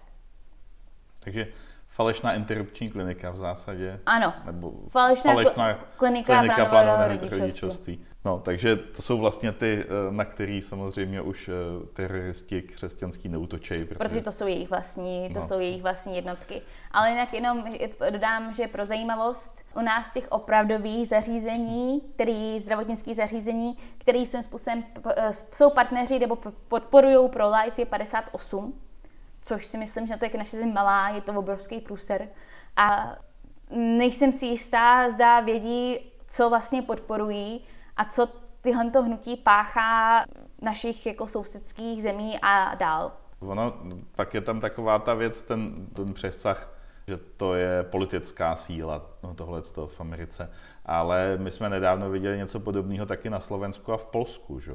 [1.20, 1.48] Takže
[1.88, 4.00] falešná interrupční klinika v zásadě.
[4.06, 4.34] Ano.
[4.46, 7.40] Nebo falešná, falešná klinika, klinika plánovaného rodičovství.
[7.40, 8.06] rodičovství.
[8.26, 11.54] No, takže to jsou vlastně ty, eh, na který samozřejmě už eh,
[11.94, 13.86] teroristi křesťanský neutočejí.
[13.86, 13.98] Protože...
[13.98, 15.46] protože to jsou jejich vlastní, to no.
[15.46, 16.62] jsou jejich vlastní jednotky.
[16.92, 17.64] Ale jinak jenom
[18.10, 24.84] dodám, že pro zajímavost, u nás těch opravdových zařízení, který zdravotnických zařízení, který svým způsobem
[25.16, 28.74] eh, jsou partneři nebo podporují pro life, je 58
[29.44, 32.30] což si myslím, že to je naše zem malá, je to obrovský průser.
[32.76, 33.16] A
[33.72, 37.62] nejsem si jistá, zda vědí, co vlastně podporují
[38.02, 38.30] a co
[38.62, 40.26] tyhle hnutí páchá
[40.62, 43.12] našich jako sousedských zemí a dál.
[43.40, 43.74] Ono,
[44.16, 46.74] pak je tam taková ta věc, ten, ten přesah,
[47.08, 50.50] že to je politická síla, no tohle v Americe.
[50.86, 54.60] Ale my jsme nedávno viděli něco podobného taky na Slovensku a v Polsku.
[54.60, 54.74] Že?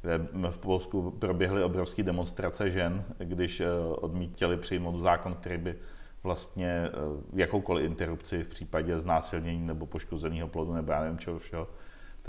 [0.00, 0.18] kde
[0.50, 3.66] v Polsku proběhly obrovské demonstrace žen, když eh,
[4.00, 5.74] odmítili přijmout zákon, který by
[6.22, 6.90] vlastně eh,
[7.32, 11.68] jakoukoliv interrupci v případě znásilnění nebo poškozeného plodu nebo já nevím čeho všeho,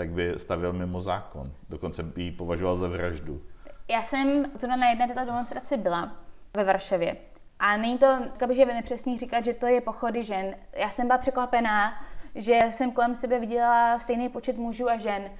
[0.00, 1.52] tak by stavil mimo zákon.
[1.68, 3.42] Dokonce by ji považoval za vraždu.
[3.88, 6.12] Já jsem zrovna na jedné této demonstraci byla
[6.56, 7.16] ve Varšavě.
[7.58, 8.06] A není to,
[8.50, 10.54] že vy nepřesně říkat, že to je pochody žen.
[10.72, 15.30] Já jsem byla překvapená, že jsem kolem sebe viděla stejný počet mužů a žen.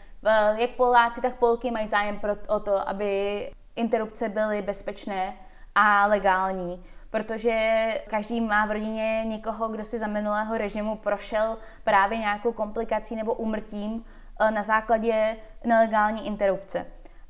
[0.57, 5.35] Jak Poláci, tak Polky mají zájem pro, o to, aby interrupce byly bezpečné
[5.75, 12.18] a legální protože každý má v rodině někoho, kdo si za minulého režimu prošel právě
[12.18, 14.19] nějakou komplikací nebo úmrtím eh,
[14.50, 16.87] na základě nelegální interrupce.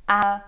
[0.09, 0.41] A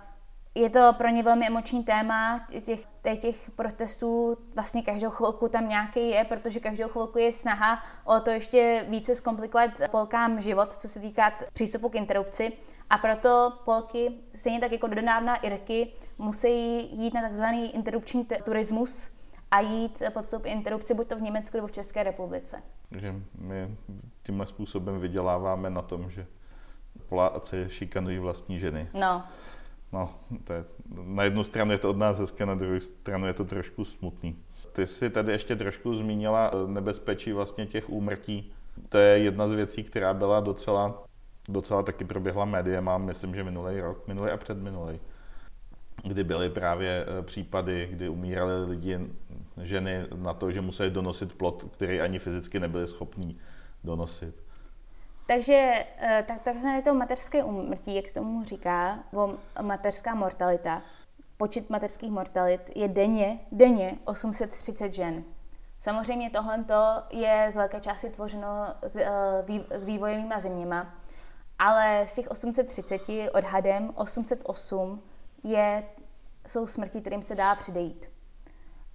[0.55, 2.81] je to pro ně velmi emoční téma, těch,
[3.21, 8.31] těch protestů vlastně každou chvilku tam nějaký je, protože každou chvilku je snaha o to
[8.31, 12.53] ještě více zkomplikovat Polkám život, co se týká přístupu k interrupci.
[12.91, 19.11] A proto Polky, stejně tak jako dodávna Irky, musí jít na takzvaný interrupční turismus
[19.51, 22.63] a jít podstoupit interrupci buď to v Německu nebo v České republice.
[22.89, 23.77] Takže my
[24.23, 26.27] tímhle způsobem vyděláváme na tom, že
[27.13, 28.89] Poláci šikanují vlastní ženy.
[29.01, 29.23] No.
[29.93, 30.11] No,
[30.45, 30.65] to je,
[31.05, 34.37] na jednu stranu je to od nás hezké, na druhou stranu je to trošku smutný.
[34.73, 38.53] Ty jsi tady ještě trošku zmínila eh, nebezpečí vlastně těch úmrtí.
[38.89, 41.03] To je jedna z věcí, která byla docela,
[41.49, 45.01] docela taky proběhla médiem, myslím, že minulý rok, minulý a předminulý,
[46.05, 48.99] kdy byly právě eh, případy, kdy umírali lidi,
[49.63, 53.39] ženy na to, že museli donosit plot, který ani fyzicky nebyli schopní
[53.85, 54.42] donosit.
[55.27, 60.83] Takže eh, tak, takzvané to mateřské úmrtí, jak se tomu říká, nebo mateřská mortalita,
[61.37, 65.25] počet mateřských mortalit je denně, denně 830 žen.
[65.81, 66.65] Samozřejmě tohle
[67.11, 70.95] je z velké části tvořeno s, eh, s vývojovými zeměma,
[71.59, 75.03] ale z těch 830 odhadem 808
[75.43, 75.85] je,
[76.47, 78.11] jsou smrti, kterým se dá přidejít.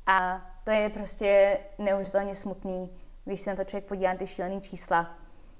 [0.05, 4.61] A to je prostě neuvěřitelně smutný, když se na to člověk podívá na ty šílené
[4.61, 5.15] čísla.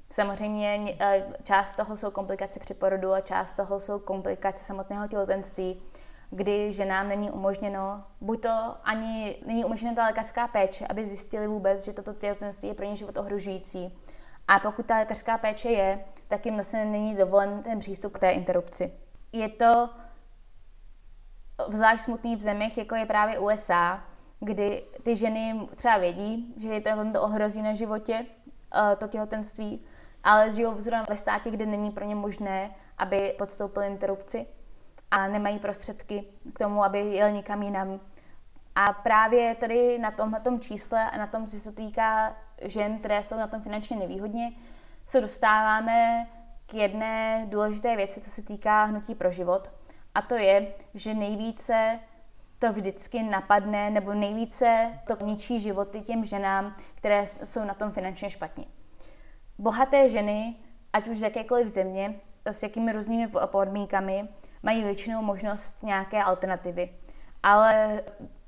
[0.09, 5.81] Samozřejmě eh, část toho jsou komplikace při porodu a část toho jsou komplikace samotného těhotenství.
[6.29, 11.85] kdy ženám není umožněno, buď to ani není umožněna ta lékařská péče, aby zjistili vůbec,
[11.85, 13.97] že toto těhotenství je pro ně život ohrožující.
[14.47, 18.31] A pokud ta lékařská péče je, tak jim zase není dovolen ten přístup k té
[18.31, 18.91] interrupci.
[19.33, 19.89] Je to
[21.69, 24.03] zvlášť smutný v zemích, jako je právě USA,
[24.39, 28.25] kdy ty ženy třeba vědí, že je to ohrozí na životě,
[28.75, 29.85] eh, to těhotenství,
[30.27, 34.47] ale žijou zrovna ve státě, kde není pro ně možné, aby podstoupili interrupci
[35.11, 37.99] a nemají prostředky k tomu, aby jel někam jinam.
[38.75, 43.37] A právě tady na tomhle čísle a na tom, co se týká žen, které jsou
[43.37, 44.51] na tom finančně nevýhodně,
[45.05, 46.27] se dostáváme
[46.65, 49.71] k jedné důležité věci, co se týká hnutí pro život.
[50.15, 51.99] A to je, že nejvíce
[52.59, 58.29] to vždycky napadne, nebo nejvíce to ničí životy těm ženám, které jsou na tom finančně
[58.29, 58.65] špatně.
[59.59, 60.55] Bohaté ženy,
[60.93, 62.15] ať už z jakékoliv země,
[62.45, 64.27] s jakými různými podmínkami,
[64.63, 66.89] mají většinou možnost nějaké alternativy.
[67.43, 68.03] Ale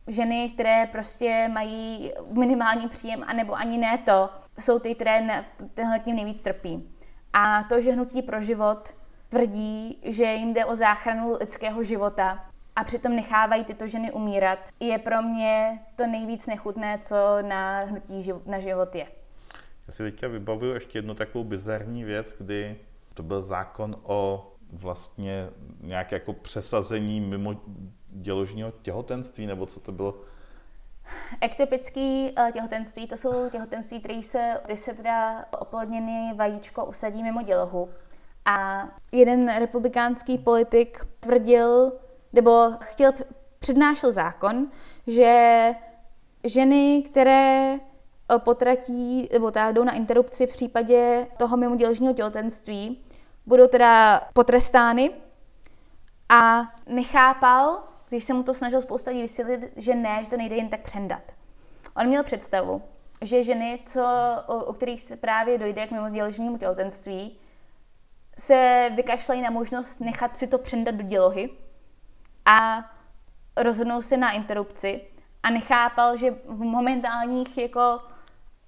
[0.08, 6.16] ženy, které prostě mají minimální příjem, anebo ani ne to, jsou ty, které tenhle tím
[6.16, 6.96] nejvíc trpí.
[7.34, 8.94] A to, že hnutí pro život
[9.30, 12.46] tvrdí, že jim jde o záchranu lidského života
[12.76, 18.32] a přitom nechávají tyto ženy umírat, je pro mě to nejvíc nechutné, co na hnutí
[18.46, 19.19] na život je.
[19.90, 22.80] Já si teďka vybavuju ještě jednu takovou bizarní věc, kdy
[23.14, 25.50] to byl zákon o vlastně
[25.82, 27.62] nějaké jako přesazení mimo
[28.10, 30.22] děložního těhotenství, nebo co to bylo?
[31.42, 37.42] Ektopický eh, těhotenství, to jsou těhotenství, které se, kdy se teda oplodněný vajíčko usadí mimo
[37.42, 37.90] dělohu.
[38.46, 41.92] A jeden republikánský politik tvrdil,
[42.34, 43.12] nebo chtěl,
[43.60, 44.72] přednášel zákon,
[45.08, 45.72] že
[46.44, 47.80] ženy, které
[48.38, 53.04] potratí, nebo teda jdou na interrupci v případě toho mimoděložního těhotenství,
[53.46, 55.12] budou teda potrestány
[56.30, 60.56] a nechápal, když se mu to snažil spousta lidí vysvětlit, že ne, že to nejde
[60.56, 61.22] jen tak přendat.
[61.98, 62.82] On měl představu,
[63.22, 64.06] že ženy, co,
[64.48, 67.40] o, o kterých se právě dojde k mimoděložnímu těhotenství,
[68.38, 71.50] se vykašlejí na možnost nechat si to přendat do dělohy
[72.46, 72.92] a
[73.58, 75.02] rozhodnou se na interrupci
[75.44, 78.00] a nechápal, že v momentálních jako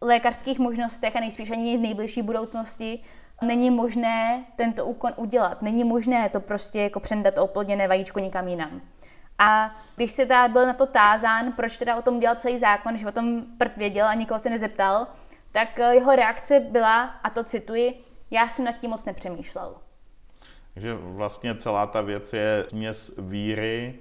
[0.02, 3.00] lékařských možnostech a nejspíš ani v nejbližší budoucnosti
[3.42, 5.62] není možné tento úkon udělat.
[5.62, 8.82] Není možné to prostě jako přendat oplodněné vajíčko někam jinam.
[9.38, 12.98] A když se teda byl na to tázán, proč teda o tom dělal celý zákon,
[12.98, 15.08] že o tom prd věděl a nikoho se nezeptal,
[15.52, 19.76] tak eh, jeho reakce byla, a to cituji, já jsem nad tím moc nepřemýšlel.
[20.74, 24.00] Takže vlastně celá ta věc je směs víry,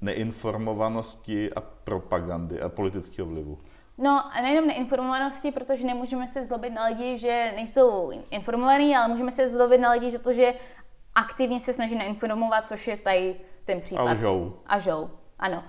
[0.00, 3.58] neinformovanosti a propagandy a politického vlivu.
[4.02, 9.30] No a nejenom neinformovanosti, protože nemůžeme se zlobit na lidi, že nejsou informovaní, ale můžeme
[9.30, 10.54] se zlobit na lidi, že to, že
[11.14, 14.08] aktivně se snaží neinformovat, což je tady ten případ.
[14.08, 14.56] A lžou.
[14.66, 15.64] A žou, ano.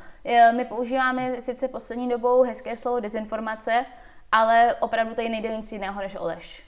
[0.55, 3.85] My používáme sice poslední dobou hezké slovo dezinformace,
[4.31, 6.63] ale opravdu tady nejde nic jiného než o lež.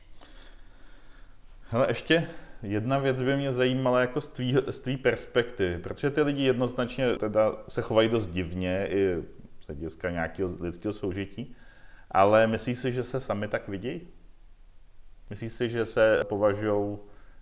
[1.70, 2.30] Hele, ještě
[2.64, 7.16] jedna věc by mě zajímala jako z tvý, z tvý perspektivy, protože ty lidi jednoznačně
[7.16, 9.24] teda se chovají dost divně i
[9.74, 11.56] hlediska nějakého lidského soužití,
[12.12, 14.08] ale myslíš si, že se sami tak vidí?
[15.30, 16.98] Myslíš si, že se považují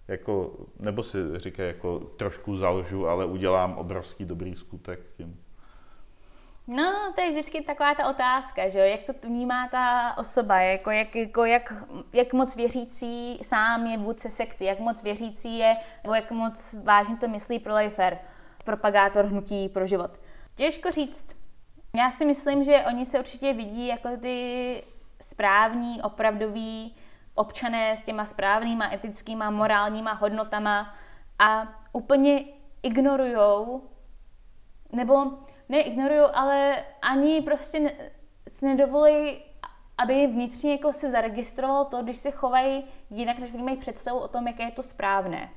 [0.07, 5.43] jako, nebo si říkají jako trošku zalžu, ale udělám obrovský dobrý skutek tím?
[6.67, 8.85] No, to je vždycky taková ta otázka, že jo?
[8.85, 11.73] jak to vnímá ta osoba, jako jak, jako jak,
[12.13, 17.17] jak moc věřící sám je vůdce sekty, jak moc věřící je, nebo jak moc vážně
[17.17, 18.17] to myslí pro Leifer,
[18.65, 20.19] propagátor hnutí pro život.
[20.55, 21.40] Těžko říct.
[21.95, 24.83] Já si myslím, že oni se určitě vidí jako ty
[25.21, 26.95] správní, opravdoví
[27.35, 30.95] občané s těma správnýma etickýma, morálníma hodnotama
[31.39, 32.43] a úplně
[32.83, 33.83] ignorujou,
[34.91, 35.25] nebo
[35.69, 37.95] ne ignorujou, ale ani prostě
[38.47, 39.43] si nedovolí,
[39.97, 44.47] aby vnitřně jako se zaregistrovalo to, když se chovají jinak, než mají představu o tom,
[44.47, 45.49] jaké je to správné.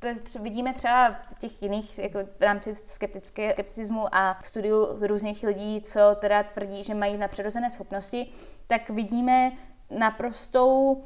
[0.00, 5.42] To vidíme třeba v těch jiných, jako v rámci skeptické, skepticismu a v studiu různých
[5.42, 8.32] lidí, co teda tvrdí, že mají nadpřirozené schopnosti,
[8.66, 9.52] tak vidíme
[9.98, 11.04] naprostou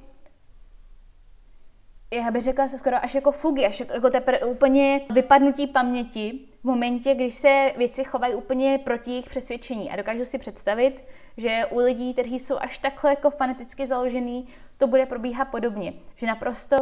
[2.15, 6.65] já bych řekla se skoro až jako fugy, až jako teprve úplně vypadnutí paměti v
[6.65, 9.91] momentě, když se věci chovají úplně proti jejich přesvědčení.
[9.91, 11.05] A dokážu si představit,
[11.37, 15.93] že u lidí, kteří jsou až takhle jako fanaticky založený, to bude probíhat podobně.
[16.17, 16.77] Že naprosto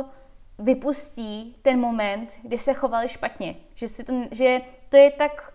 [0.59, 3.57] vypustí ten moment, kdy se chovali špatně.
[3.75, 5.55] Že, si to, že to je tak,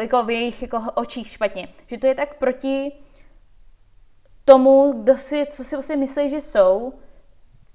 [0.00, 1.68] jako v jejich jako očích špatně.
[1.86, 2.92] Že to je tak proti
[4.44, 6.92] tomu, kdo si, co si vlastně myslí, že jsou,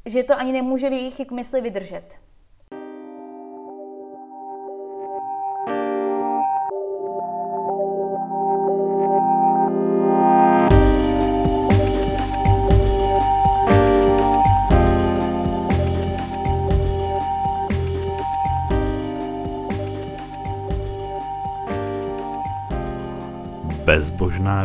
[0.05, 2.24] že to ani nemůže v jejich mysli vydržet.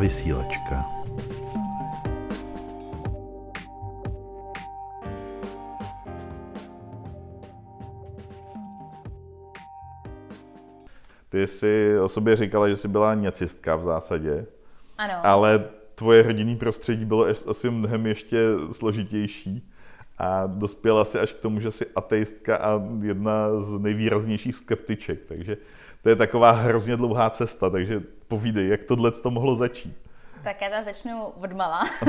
[0.00, 0.84] Vysílačka.
[11.28, 14.46] Ty jsi o sobě říkala, že jsi byla něcistka v zásadě.
[14.98, 15.14] Ano.
[15.22, 18.38] Ale tvoje rodinný prostředí bylo asi mnohem ještě
[18.72, 19.70] složitější
[20.18, 25.20] a dospěla si až k tomu, že jsi ateistka a jedna z nejvýraznějších skeptiček.
[25.28, 25.56] Takže
[26.02, 29.96] to je taková hrozně dlouhá cesta, takže povídej, jak tohle to mohlo začít.
[30.44, 31.80] Tak já tam začnu od mala.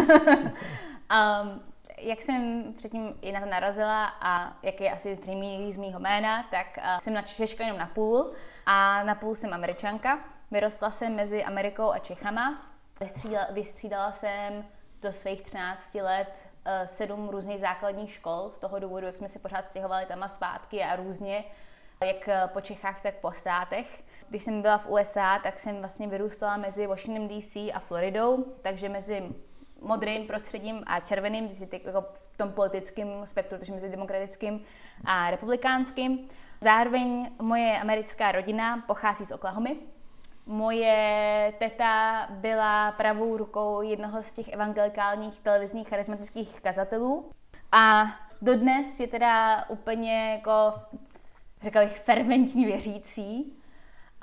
[1.12, 1.62] um,
[1.98, 6.44] jak jsem předtím i na to narazila a jak je asi zřejmý z mýho jména,
[6.52, 8.32] tak uh, jsem na Češka jenom na půl
[8.66, 10.20] a na půl jsem američanka.
[10.52, 12.62] Vyrostla jsem mezi Amerikou a Čechama.
[13.00, 14.66] Vystřídala, vystřídala jsem
[15.02, 19.40] do svých 13 let uh, sedm různých základních škol, z toho důvodu, jak jsme se
[19.40, 21.44] pořád stěhovali tam a zpátky a různě,
[22.06, 24.04] jak po Čechách, tak po státech.
[24.30, 28.90] Když jsem byla v USA, tak jsem vlastně vyrůstala mezi Washington DC a Floridou, takže
[28.90, 29.30] mezi
[29.82, 34.62] modrým prostředím a červeným, jako v tom politickém spektru, takže mezi demokratickým
[35.06, 36.30] a republikánským.
[36.62, 39.76] Zároveň moje americká rodina pochází z Oklahomy.
[40.46, 47.32] Moje teta byla pravou rukou jednoho z těch evangelikálních televizních charismatických kazatelů
[47.72, 48.06] a
[48.42, 50.74] dodnes je teda úplně jako,
[51.64, 53.54] řekla bych, ferventní věřící.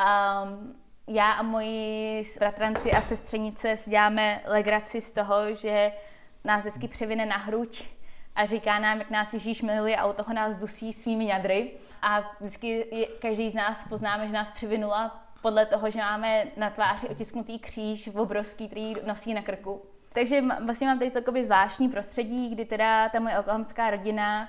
[0.00, 0.76] Um,
[1.06, 5.92] já a moji bratranci a sestřenice si děláme legraci z toho, že
[6.44, 7.84] nás vždycky převine na hruď
[8.34, 11.70] a říká nám, jak nás Ježíš miluje a u toho nás dusí svými jadry.
[12.02, 12.86] A vždycky
[13.22, 18.10] každý z nás poznáme, že nás přivinula podle toho, že máme na tváři otisknutý kříž
[18.14, 19.82] obrovský, který nosí na krku.
[20.12, 24.48] Takže vlastně mám tady takový zvláštní prostředí, kdy teda ta moje oklahomská rodina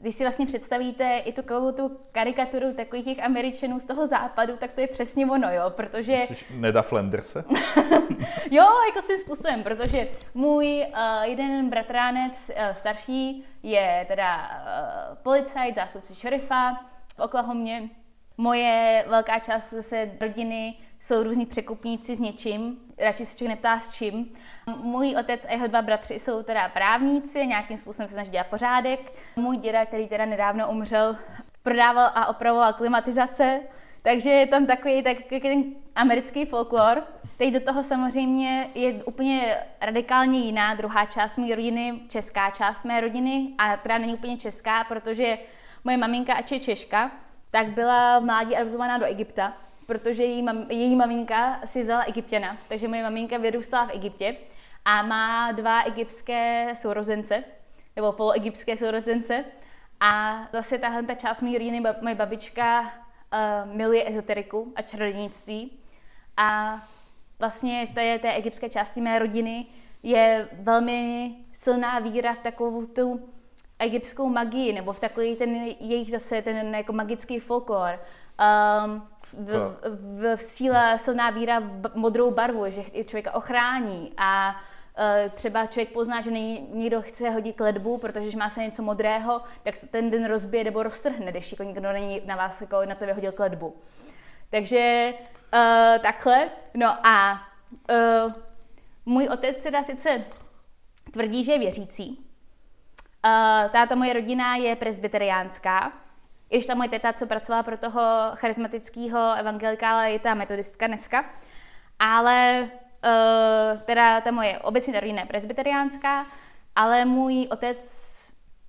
[0.00, 1.42] když si vlastně představíte i tu,
[1.72, 6.18] tu karikaturu takových těch Američanů z toho západu, tak to je přesně ono, jo, protože...
[6.28, 7.44] Jsi Neda Flanderse?
[8.50, 15.74] jo, jako svým způsobem, protože můj uh, jeden bratránec uh, starší je teda uh, policajt,
[15.74, 16.74] zástupce šerifa
[17.16, 17.88] v Oklahomě.
[18.36, 23.92] Moje velká část zase rodiny jsou různí překupníci s něčím, radši se člověk neptá s
[23.92, 24.32] čím.
[24.76, 29.12] Můj otec a jeho dva bratři jsou teda právníci, nějakým způsobem se snaží dělat pořádek.
[29.36, 31.16] Můj děda, který teda nedávno umřel,
[31.62, 33.60] prodával a opravoval klimatizace,
[34.02, 37.02] takže je tam takový tak, ten americký folklor.
[37.36, 43.00] Teď do toho samozřejmě je úplně radikálně jiná druhá část mé rodiny, česká část mé
[43.00, 45.38] rodiny, a teda není úplně česká, protože
[45.84, 47.10] moje maminka, ač je Češka,
[47.50, 49.56] tak byla v mládí adoptovaná do Egypta
[49.90, 54.36] protože její, mam, její maminka si vzala egyptěna, takže moje maminka vyrůstala v Egyptě
[54.84, 57.44] a má dva egyptské sourozence,
[57.96, 59.44] nebo poloegyptské sourozence.
[60.00, 62.88] A zase tahle ta část mé rodiny, moje babička uh,
[63.76, 65.78] miluje ezoteriku a čarodějnictví.
[66.36, 66.80] A
[67.38, 69.66] vlastně v té, té egyptské části mé rodiny
[70.02, 73.30] je velmi silná víra v takovou tu
[73.78, 78.00] egyptskou magii, nebo v takový ten jejich zase ten jako magický folklor.
[78.84, 79.02] Um,
[79.32, 85.66] v, v, v síle silná víra v modrou barvu, že člověka ochrání a uh, třeba
[85.66, 89.86] člověk pozná, že není, někdo chce hodit ledbu, protože má se něco modrého, tak se
[89.86, 93.32] ten den rozbije nebo roztrhne, když jako někdo není na vás jako na tebe hodil
[93.32, 93.76] kledbu.
[94.50, 95.12] Takže
[95.54, 96.48] uh, takhle.
[96.74, 97.42] No a
[97.90, 98.32] uh,
[99.06, 100.24] můj otec teda sice
[101.12, 102.26] tvrdí, že je věřící.
[103.24, 105.92] Uh, táta moje rodina je presbyteriánská,
[106.50, 108.02] i když ta moje teta, co pracovala pro toho
[108.34, 111.24] charismatického evangelikála, je ta metodistka dneska.
[111.98, 112.68] Ale
[113.04, 116.26] uh, teda ta moje obecní rodina je presbyteriánská,
[116.76, 118.10] ale můj otec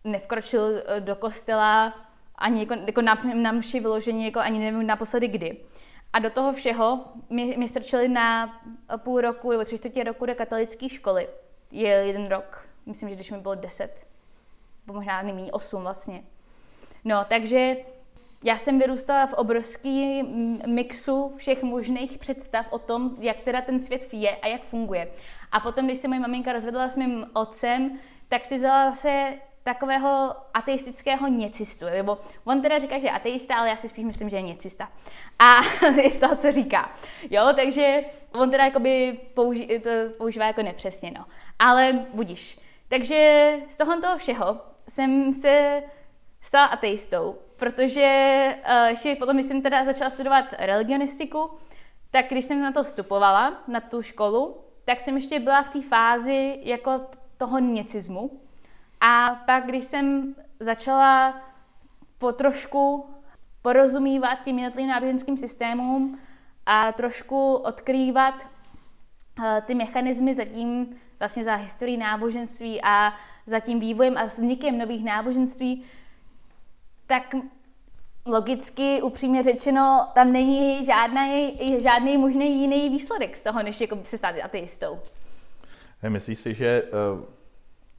[0.04, 1.94] nevkročil eh, do kostela
[2.36, 5.58] ani jako, jako na, na mši vyložení, jako ani nevím naposledy kdy.
[6.14, 8.60] A do toho všeho mě, mě strčili na
[8.98, 11.28] půl roku nebo tři čtvrtě roku do katolické školy.
[11.72, 14.08] Je jeden rok, myslím, že když mi bylo deset,
[14.88, 16.24] nebo možná nejméně osm vlastně.
[17.06, 17.78] No, takže
[18.43, 20.24] já jsem vyrůstala v obrovský
[20.66, 25.08] mixu všech možných představ o tom, jak teda ten svět je a jak funguje.
[25.52, 27.99] A potom, když se moje maminka rozvedla s mým otcem,
[28.30, 29.34] tak si vzala zase
[29.64, 31.86] takového ateistického něcistu.
[31.86, 34.91] Nebo on teda říká, že je ateista, ale já si spíš myslím, že je něcista.
[35.39, 36.91] A je z toho, co říká.
[37.30, 41.26] Jo, takže on teda jakoby použi- to používá jako nepřesně, no.
[41.60, 42.60] Ale budíš.
[42.88, 45.84] Takže z toho toho všeho jsem se
[46.52, 48.08] stala ateistou, protože
[48.68, 51.49] uh, ještě potom, jsem teda začala studovat religionistiku,
[52.12, 55.82] tak když jsem na to vstupovala, na tu školu, tak jsem ještě byla v té
[55.82, 57.02] fázi jako
[57.38, 58.41] toho něcismu.
[59.02, 61.41] A pak, když jsem začala
[62.18, 63.10] po trošku
[63.62, 66.20] porozumívat tím jednotlivým náboženským systémům
[66.66, 68.43] a trošku odkrývat
[69.43, 73.14] eh, ty mechanismy zatím vlastně za historii náboženství a
[73.45, 75.86] za tím vývojem a vznikem nových náboženství,
[77.12, 77.36] tak
[78.26, 84.18] logicky, upřímně řečeno, tam není žádný, žádný možný jiný výsledek z toho, než jako se
[84.18, 84.99] stát ateistou.
[86.07, 87.26] Myslíš si, že, eh,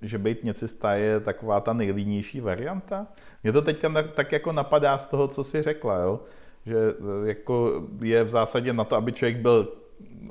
[0.03, 3.07] že být něcista je taková ta nejlínější varianta?
[3.43, 6.21] Mě to teďka tak jako napadá z toho, co jsi řekla, jo?
[6.67, 9.73] že eh, jako je v zásadě na to, aby člověk byl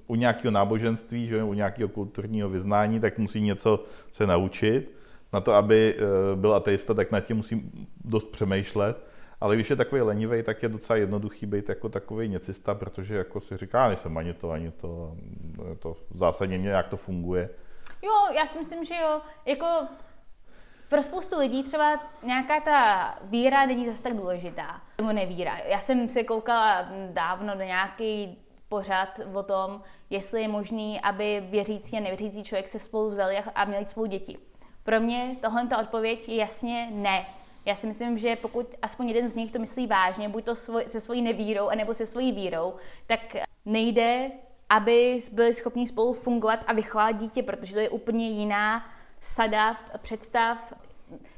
[0.07, 5.01] u nějakého náboženství, že u nějakého kulturního vyznání, tak musí něco se naučit.
[5.33, 7.71] Na to, aby eh, byl ateista, tak nad tím musí
[8.05, 9.11] dost přemýšlet.
[9.41, 13.41] Ale když je takový lenivý, tak je docela jednoduchý být jako takový něcista, protože jako
[13.41, 15.15] si říká, nejsem ani to, ani to,
[15.79, 17.49] to v zásadě nějak to funguje.
[18.01, 19.21] Jo, já si myslím, že jo.
[19.45, 19.65] Jako
[20.89, 24.81] pro spoustu lidí třeba nějaká ta víra není zase tak důležitá.
[24.95, 25.57] Tomu nevíra.
[25.57, 28.37] Já jsem se koukala dávno do nějaký
[28.69, 33.65] pořad o tom, jestli je možný, aby věřící a nevěřící člověk se spolu vzali a
[33.65, 34.37] měli spolu děti.
[34.83, 37.25] Pro mě tohle ta odpověď je jasně ne.
[37.65, 40.83] Já si myslím, že pokud aspoň jeden z nich to myslí vážně, buď to svoj,
[40.87, 42.73] se svojí nevírou, anebo se svojí vírou,
[43.07, 43.19] tak
[43.65, 44.31] nejde,
[44.69, 48.85] aby byli schopni spolu fungovat a vychovávat dítě, protože to je úplně jiná
[49.19, 50.73] sada představ,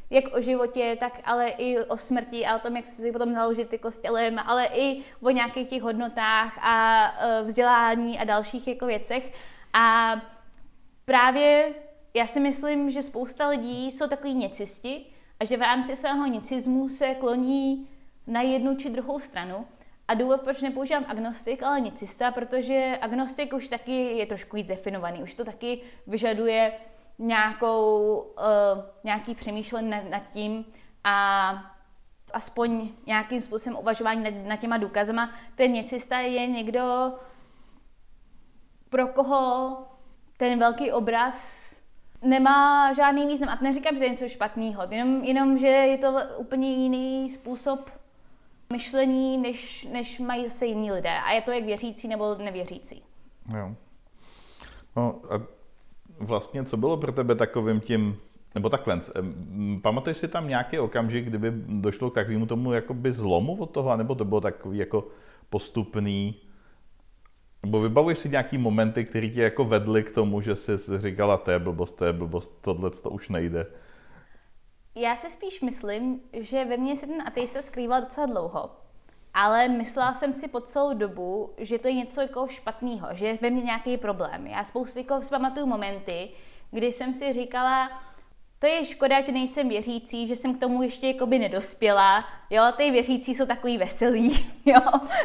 [0.10, 3.74] jak o životě, tak ale i o smrti a o tom, jak si potom naložit
[3.74, 8.86] jako s tělem, ale i o nějakých těch hodnotách a e, vzdělání a dalších jako
[8.86, 9.34] věcech.
[9.74, 10.16] A
[11.06, 11.74] právě
[12.14, 15.06] já si myslím, že spousta lidí jsou takový něcisti
[15.40, 17.90] a že v rámci svého nicismu se kloní
[18.28, 19.68] na jednu či druhou stranu.
[20.08, 25.24] A důvod, proč nepoužívám agnostik, ale nicista, protože agnostik už taky je trošku víc definovaný,
[25.24, 26.74] už to taky vyžaduje
[27.20, 30.66] nějakou, uh, nějaký přemýšlení nad, nad tím
[31.04, 31.54] a
[32.34, 35.34] aspoň nějakým způsobem uvažování nad, nad těma důkazama.
[35.56, 37.14] Ten nicista je někdo,
[38.90, 39.78] pro koho
[40.38, 41.63] ten velký obraz
[42.24, 43.50] nemá žádný význam.
[43.50, 47.90] A neříkám, že to je něco špatného, jenom, jenom, že je to úplně jiný způsob
[48.74, 51.10] myšlení, než, než mají se jiní lidé.
[51.10, 53.04] A je to jak věřící nebo nevěřící.
[53.58, 53.76] Jo.
[54.96, 55.42] No a
[56.20, 58.20] vlastně, co bylo pro tebe takovým tím,
[58.56, 59.00] nebo takhle,
[59.82, 64.16] pamatuješ si tam nějaký okamžik, kdyby došlo k takovému tomu jakoby zlomu od toho, nebo
[64.16, 65.08] to bylo takový jako
[65.50, 66.36] postupný,
[67.64, 71.52] nebo vybavuješ si nějaký momenty, které tě jako vedly k tomu, že jsi říkala, to
[71.52, 73.66] je blbost, to je blbost, tohle to už nejde?
[74.96, 78.70] Já si spíš myslím, že ve mně se ten ateista skrýval docela dlouho.
[79.34, 83.38] Ale myslela jsem si po celou dobu, že to je něco jako špatného, že je
[83.42, 84.48] ve mně nějaký problém.
[84.48, 86.30] Já spoustu jako si pamatuju momenty,
[86.72, 87.90] kdy jsem si říkala,
[88.64, 92.92] to je škoda, že nejsem věřící, že jsem k tomu ještě jakoby nedospěla, jo, ty
[92.92, 94.80] věřící jsou takový veselý, jo,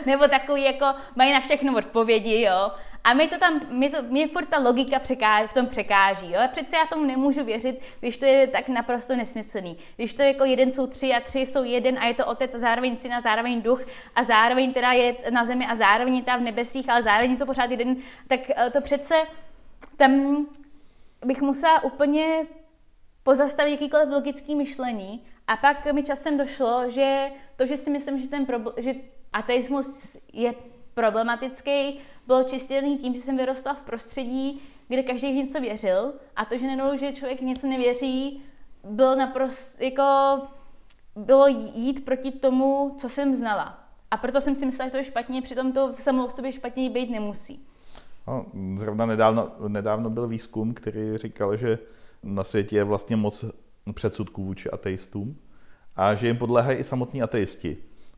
[0.06, 0.86] nebo takový jako
[1.16, 2.70] mají na všechno odpovědi, jo,
[3.04, 6.40] a mi to tam, mi, to, mi furt ta logika překáží, v tom překáží, jo,
[6.52, 10.70] přece já tomu nemůžu věřit, když to je tak naprosto nesmyslný, když to jako jeden
[10.70, 13.62] jsou tři a tři jsou jeden a je to otec a zároveň syn a zároveň
[13.62, 13.82] duch
[14.14, 17.36] a zároveň teda je na zemi a zároveň je tam v nebesích, ale zároveň je
[17.36, 17.96] to pořád jeden,
[18.28, 19.14] tak eh, to přece
[19.96, 20.46] tam
[21.24, 22.46] bych musela úplně
[23.28, 28.28] pozastavit jakýkoliv logický myšlení a pak mi časem došlo, že to, že si myslím, že
[28.28, 28.94] ten problém, že
[29.32, 30.54] ateismus je
[30.94, 36.44] problematický, bylo čistě tím, že jsem vyrostla v prostředí, kde každý v něco věřil a
[36.44, 38.42] to, že nenou, že člověk v něco nevěří,
[38.84, 40.02] bylo naprosto, jako,
[41.16, 43.78] bylo jít proti tomu, co jsem znala.
[44.10, 46.90] A proto jsem si myslela, že to je špatně, přitom to samo o sobě špatně
[46.90, 47.66] být nemusí.
[48.26, 48.46] No,
[48.78, 51.78] zrovna nedávno, nedávno byl výzkum, který říkal, že
[52.34, 53.44] na světě je vlastně moc
[53.94, 55.36] předsudků vůči ateistům
[55.96, 57.76] a že jim podléhají i samotní ateisti.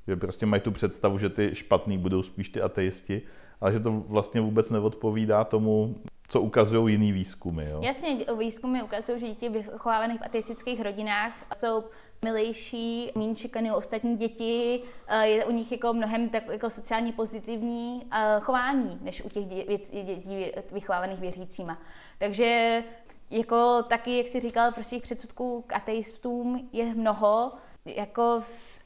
[0.08, 3.22] Že prostě mají tu představu, že ty špatný budou spíš ty ateisti,
[3.61, 5.96] ale že to vlastně vůbec neodpovídá tomu,
[6.28, 7.70] co ukazují jiný výzkumy.
[7.70, 7.80] Jo?
[7.82, 11.84] Jasně, výzkumy ukazují, že děti vychovávaných v ateistických rodinách jsou
[12.24, 18.06] milejší, méně šikanují ostatní děti, eh, je u nich jako mnohem tak, jako sociálně pozitivní
[18.12, 21.78] eh, chování, než u těch dětí vychovávaných věřícíma.
[22.18, 22.82] Takže
[23.31, 27.53] jako taky, jak jsi říkal, prostě těch předsudků k ateistům je mnoho,
[27.85, 28.41] jako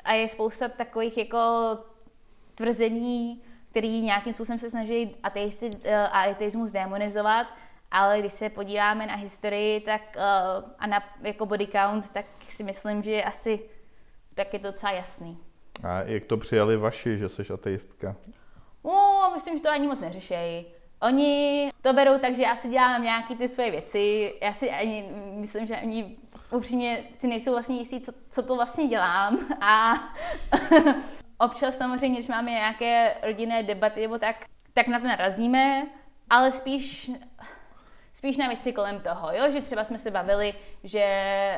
[0.04, 1.38] a je spousta takových jako
[2.54, 7.46] tvrzení, který nějakým způsobem se snaží ateisty eh, a ateismus demonizovat,
[7.90, 12.64] ale když se podíváme na historii tak, uh, a na jako body count, tak si
[12.64, 13.60] myslím, že je asi
[14.34, 15.38] tak je to docela jasný.
[15.82, 18.16] A jak to přijali vaši, že jsi ateistka?
[18.84, 20.66] No, myslím, že to ani moc neřešejí.
[21.04, 24.34] Oni to berou tak, že já si dělám nějaké ty svoje věci.
[24.42, 26.16] Já si ani, myslím, že ani
[26.50, 29.38] upřímně si nejsou vlastně jistí, co, co to vlastně dělám.
[29.60, 29.94] A
[31.38, 34.36] občas samozřejmě, když máme nějaké rodinné debaty nebo tak,
[34.72, 35.86] tak na to narazíme,
[36.30, 37.10] ale spíš
[38.12, 39.52] spíš na věci kolem toho, jo?
[39.52, 41.00] že třeba jsme se bavili, že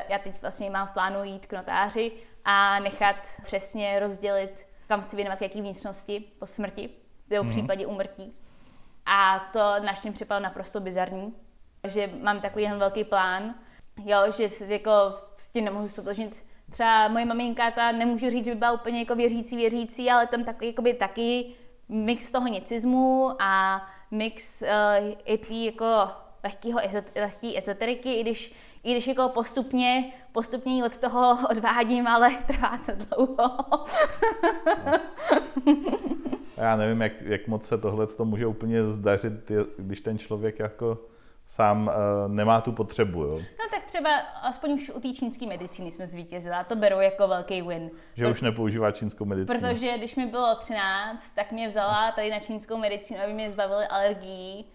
[0.09, 2.11] já teď vlastně mám v plánu jít k notáři
[2.45, 6.89] a nechat přesně rozdělit, kam chci věnovat jaký vnitřnosti po smrti,
[7.29, 7.51] nebo v mm-hmm.
[7.51, 8.35] případě umrtí.
[9.07, 11.33] A to naštěm připadlo naprosto bizarní,
[11.87, 13.55] že mám takový jen velký plán,
[14.05, 14.91] jo, že jako
[15.37, 16.43] s tím nemohu stotožnit.
[16.71, 20.43] Třeba moje maminka, ta nemůžu říct, že by byla úplně jako věřící, věřící, ale tam
[20.43, 21.53] takový, jakoby, taky
[21.89, 23.81] mix toho nicizmu a
[24.11, 24.67] mix uh,
[25.25, 26.09] i tý jako
[26.43, 26.79] lehkýho,
[27.15, 28.53] lehký ezoteriky, i když,
[28.83, 33.85] i když jako postupně, postupně od toho odvádím, ale trvá to dlouho.
[36.57, 39.33] Já nevím, jak, jak moc se tohle to může úplně zdařit,
[39.77, 40.97] když ten člověk jako
[41.47, 43.23] sám uh, nemá tu potřebu.
[43.23, 43.39] Jo?
[43.39, 47.27] No tak třeba aspoň už u té čínské medicíny jsme zvítězili a to beru jako
[47.27, 47.91] velký win.
[48.15, 48.31] Že Pro...
[48.31, 49.59] už nepoužívá čínskou medicínu.
[49.59, 53.85] Protože když mi bylo 13, tak mě vzala tady na čínskou medicínu, aby mě zbavili
[53.85, 54.65] alergií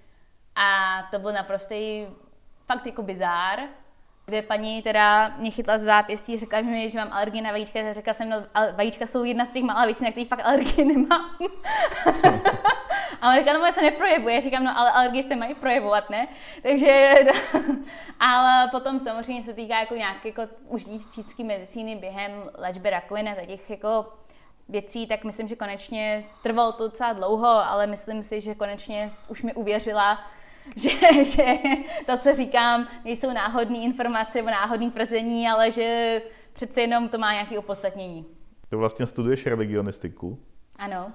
[0.55, 2.07] a to byl naprostý
[2.67, 3.59] fakt jako bizár,
[4.27, 8.13] kde paní teda mě chytla z zápěstí, řekla mi, že mám alergii na vajíčka, řekla
[8.13, 8.37] jsem, no
[8.77, 11.37] vajíčka jsou jedna z těch mála věcí, na kterých fakt alergii nemám.
[13.21, 16.29] a on říká, no se neprojevuje, říkám, no ale alergie se mají projevovat, ne?
[16.63, 17.15] Takže,
[18.21, 23.47] ale potom samozřejmě se týká jako nějaké jako už čínské medicíny během léčby rakoviny a
[23.47, 24.13] těch jako
[24.69, 29.43] věcí, tak myslím, že konečně trvalo to docela dlouho, ale myslím si, že konečně už
[29.43, 30.19] mi uvěřila,
[30.77, 31.55] že, že
[32.07, 37.33] to, co říkám, nejsou náhodné informace nebo náhodné tvrzení, ale že přece jenom to má
[37.33, 38.27] nějaké opodstatnění.
[38.69, 40.39] Ty vlastně studuješ religionistiku.
[40.77, 41.13] Ano.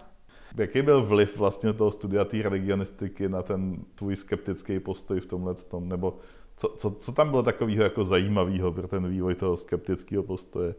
[0.57, 5.55] Jaký byl vliv vlastně toho studia té religionistiky na ten tvůj skeptický postoj v tomhle
[5.55, 5.89] tom?
[5.89, 6.19] Nebo
[6.57, 10.75] co, co, co tam bylo takového jako zajímavého pro ten vývoj toho skeptického postoje?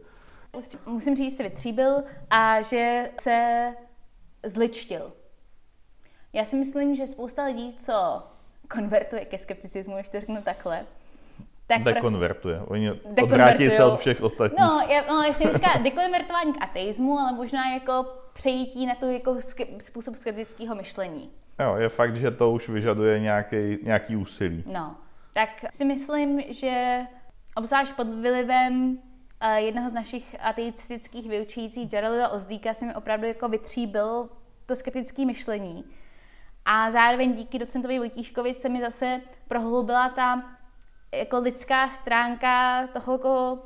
[0.85, 3.69] Musím říct, že se vytříbil a že se
[4.45, 5.13] zličtil.
[6.33, 8.23] Já si myslím, že spousta lidí, co
[8.73, 10.85] konvertuje ke skepticismu, když to řeknu takhle.
[11.67, 12.59] Tak dekonvertuje.
[12.59, 12.91] Oni
[13.23, 14.59] odvrátí se od všech ostatních.
[14.59, 19.05] No, já, no, já jsem říká dekonvertování k ateismu, ale možná jako přejítí na to
[19.05, 19.37] jako
[19.79, 21.29] způsob skeptického myšlení.
[21.59, 24.63] Jo, je fakt, že to už vyžaduje nějaký, nějaký úsilí.
[24.67, 24.95] No,
[25.33, 27.01] tak si myslím, že
[27.55, 33.49] obzvlášť pod vlivem uh, jednoho z našich ateistických vyučujících Jarelila Ozdíka se mi opravdu jako
[33.49, 34.29] vytříbil
[34.65, 35.83] to skeptické myšlení.
[36.71, 40.43] A zároveň díky docentovi Vojtíškovi se mi zase prohloubila ta
[41.15, 43.59] jako lidská stránka toho jako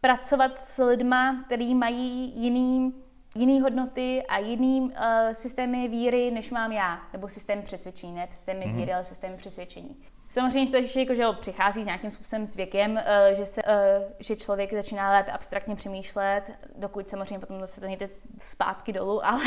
[0.00, 2.94] pracovat s lidma, který mají jiný,
[3.34, 4.90] jiný hodnoty a jiný uh,
[5.32, 7.00] systémy víry, než mám já.
[7.12, 8.76] Nebo systém přesvědčení, ne systémy mm-hmm.
[8.76, 9.96] víry, ale systém přesvědčení.
[10.30, 14.12] Samozřejmě to ještě jako, že přichází s nějakým způsobem s věkem, uh, že, se, uh,
[14.18, 16.42] že člověk začíná lépe abstraktně přemýšlet,
[16.76, 19.44] dokud samozřejmě potom zase to nejde zpátky dolů, ale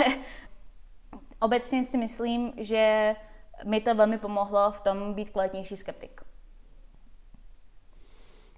[1.46, 3.16] obecně si myslím, že
[3.64, 6.22] mi to velmi pomohlo v tom být kvalitnější skeptik.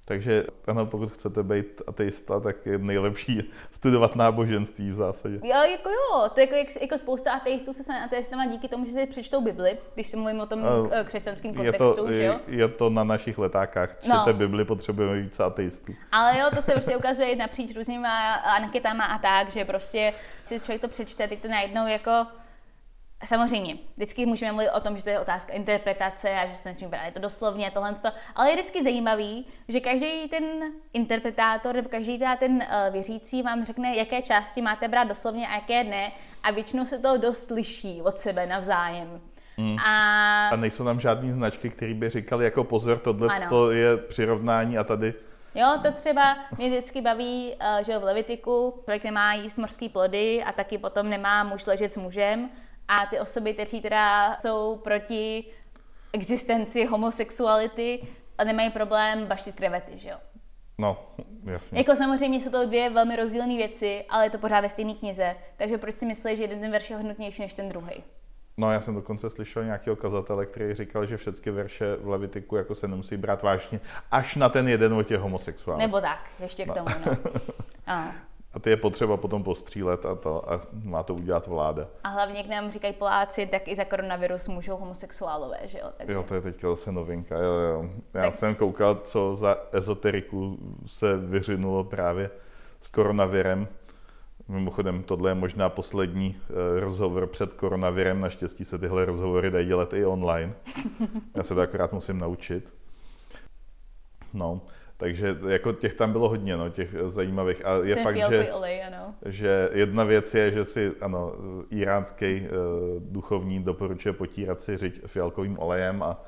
[0.06, 5.40] Takže ano, pokud chcete být ateista, tak je nejlepší studovat náboženství v zásadě.
[5.44, 8.86] Jo, jako jo, to je jako, jak, jako spousta ateistů se stane ateistama díky tomu,
[8.86, 12.26] že si přečtou Bibli, když se mluvím o tom uh, křesťanském kontextu, je to, že
[12.26, 12.40] jo?
[12.48, 14.34] Je to na našich letákách, čtete no.
[14.34, 15.94] Bibli, potřebujeme více ateistů.
[16.12, 20.14] Ale jo, to se prostě ukazuje napříč různýma anketama a tak, že prostě
[20.46, 22.12] si člověk to přečte, teď to najednou jako
[23.26, 26.88] Samozřejmě, vždycky můžeme mluvit o tom, že to je otázka interpretace a že se nesmí
[26.88, 27.94] brát to doslovně a tohle,
[28.36, 30.44] ale je vždycky zajímavý, že každý ten
[30.94, 35.84] interpretátor nebo každý ten uh, věřící vám řekne, jaké části máte brát doslovně a jaké
[35.84, 36.12] ne
[36.44, 39.22] a většinou se to dost liší od sebe navzájem.
[39.58, 39.76] Mm.
[39.80, 40.50] A...
[40.50, 44.84] a nejsou tam žádné značky, které by říkali jako pozor, tohle to je přirovnání a
[44.84, 45.14] tady
[45.56, 50.44] Jo, to třeba mě vždycky baví, uh, že v Levitiku člověk nemá jíst mořský plody
[50.44, 52.50] a taky potom nemá muž ležet s mužem,
[52.88, 55.46] a ty osoby, kteří teda jsou proti
[56.14, 58.08] existenci homosexuality
[58.38, 60.18] a nemají problém baštit krevety, že jo?
[60.78, 60.98] No,
[61.44, 61.78] jasně.
[61.78, 65.36] Jako samozřejmě jsou to dvě velmi rozdílné věci, ale je to pořád ve stejné knize.
[65.58, 68.04] Takže proč si myslíš, že jeden ten verš je hodnotnější než ten druhý?
[68.58, 72.76] No, já jsem dokonce slyšel nějakého kazatele, který říkal, že všechny verše v Levitiku jako
[72.76, 73.80] se nemusí brát vážně,
[74.12, 75.88] až na ten jeden o těch homosexuálech.
[75.88, 77.18] Nebo tak, ještě k tomu, no.
[77.88, 78.12] no.
[78.58, 81.88] A ty je potřeba potom postřílet a to a má to udělat vláda.
[82.04, 85.90] A hlavně, jak nám říkají Poláci, tak i za koronavirus můžou homosexuálové, že jo?
[85.98, 86.14] Takže...
[86.14, 87.90] Jo, to je teďka zase novinka, jo, jo.
[88.14, 88.34] Já tak...
[88.34, 92.30] jsem koukal, co za ezoteriku se vyřinulo právě
[92.82, 93.68] s koronavirem.
[94.48, 98.22] Mimochodem, tohle je možná poslední uh, rozhovor před koronavirem.
[98.22, 100.54] Naštěstí se tyhle rozhovory dají dělat i online.
[101.36, 102.74] Já se to akorát musím naučit.
[104.34, 104.62] No,
[104.98, 107.66] Takže jako těch tam bylo hodně, no, těch zajímavých.
[107.66, 109.14] A je Ten fakt, že, olej, ano.
[109.26, 111.34] že jedna věc je, že si, ano,
[111.70, 112.48] iránský uh,
[113.00, 116.22] duchovní doporučuje potírat si řiď fialkovým olejem, a,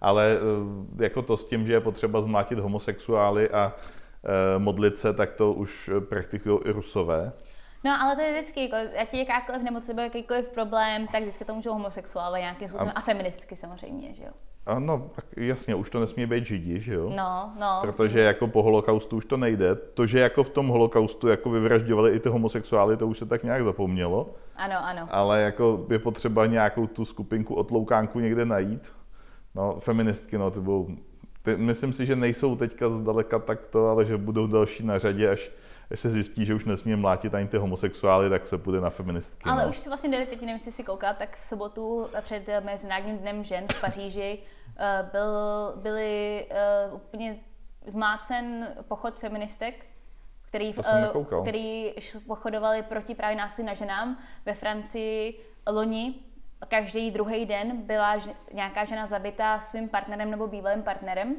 [0.00, 5.12] ale uh, jako to s tím, že je potřeba zmlátit homosexuály a uh, modlit se,
[5.12, 7.32] tak to už praktikují i rusové.
[7.84, 11.44] No, ale to je vždycky, jako, ať je jakákoliv nemoc nebo jakýkoliv problém, tak vždycky
[11.44, 14.32] to můžou homosexuálové nějakým způsobem a, a feministky samozřejmě, že jo.
[14.66, 17.12] Ano, tak jasně, už to nesmí být židi, že jo?
[17.16, 17.78] No, no.
[17.80, 19.74] Protože jako po holokaustu už to nejde.
[19.74, 23.44] To, že jako v tom holokaustu jako vyvražďovali i ty homosexuály, to už se tak
[23.44, 24.34] nějak zapomnělo.
[24.56, 25.08] Ano, ano.
[25.10, 28.92] Ale jako je potřeba nějakou tu skupinku otloukánku někde najít.
[29.54, 30.88] No, feministky, no, ty budou,
[31.42, 35.50] ty, myslím si, že nejsou teďka zdaleka takto, ale že budou další na řadě, až
[35.90, 39.50] až se zjistí, že už nesmí mlátit ani ty homosexuály, tak se půjde na feministky.
[39.50, 39.70] Ale no.
[39.70, 43.44] už se vlastně jde, teď nevím, jestli si kouká, tak v sobotu před Mezinárodním dnem
[43.44, 44.38] žen v Paříži
[45.12, 45.32] byl,
[45.76, 46.46] byli
[46.88, 47.36] uh, úplně
[47.86, 49.86] zmácen pochod feministek,
[50.42, 51.94] který, uh, který
[52.26, 56.14] pochodovali proti právě násilí na ženám ve Francii loni.
[56.68, 58.16] Každý druhý den byla
[58.52, 61.36] nějaká žena zabita svým partnerem nebo bývalým partnerem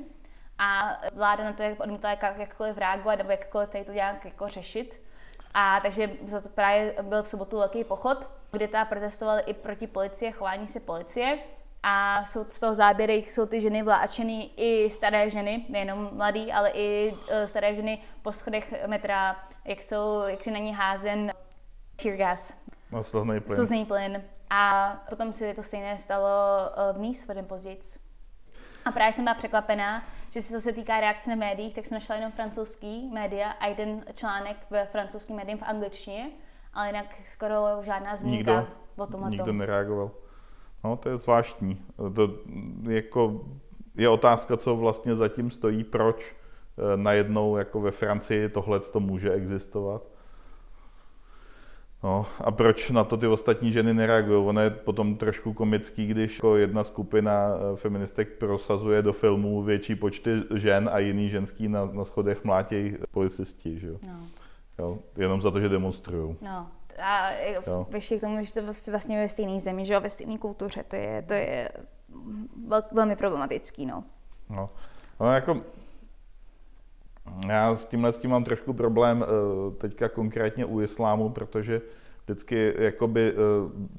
[0.58, 4.48] a vláda na to jak odmítla jak, jakkoliv reagovat nebo jakkoliv tady to nějak jako
[4.48, 5.02] řešit.
[5.54, 8.18] A takže za to právě byl v sobotu velký pochod,
[8.52, 11.40] kde ta protestovali i proti policie, chování se policie.
[11.84, 16.70] A jsou z toho záběry jsou ty ženy vláčeny i staré ženy, nejenom mladý, ale
[16.70, 21.32] i uh, staré ženy po schodech metra, jak jsou, jak si na ní házen
[21.96, 22.54] tear gas.
[22.92, 23.56] No, slzný plyn.
[23.56, 24.24] Slzný plyn.
[24.50, 27.80] A potom si to stejné stalo uh, v Nice, den později.
[28.86, 31.96] A právě jsem byla překvapená, že se to se týká reakce na médiích, tak jsem
[31.96, 36.30] našla jenom francouzský média a jeden článek ve francouzském médium v angličtině,
[36.74, 38.68] ale jinak skoro žádná zmínka nikdo,
[38.98, 39.30] o tomhle.
[39.30, 40.12] Nikdo nereagoval.
[40.84, 41.78] No, to je zvláštní.
[42.16, 42.34] To
[42.90, 43.46] jako
[43.96, 49.32] je otázka, co vlastně zatím stojí, proč eh, najednou jako ve Francii tohle to může
[49.32, 50.04] existovat.
[52.04, 54.46] No, a proč na to ty ostatní ženy nereagují?
[54.46, 59.96] Ono je potom trošku komický, když jako jedna skupina eh, feministek prosazuje do filmů větší
[59.96, 63.98] počty žen a jiný ženský na, na schodech mlátějí policisti, že jo?
[64.08, 64.20] No.
[64.80, 65.00] jo?
[65.18, 66.36] Jenom za to, že demonstrují.
[66.42, 66.68] No.
[67.02, 67.30] A
[67.94, 70.96] ještě k tomu, že to vlastně ve stejné zemi, že jo, ve stejné kultuře, to
[70.96, 71.70] je, to je
[72.68, 74.04] vel, velmi problematický, no.
[74.50, 74.70] No,
[75.20, 75.62] no jako
[77.48, 81.82] já s tímhle s tím mám trošku problém eh, teďka konkrétně u islámu, protože
[82.26, 83.36] vždycky, jakoby, eh,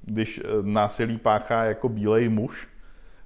[0.03, 2.68] když eh, násilí páchá jako bílej muž,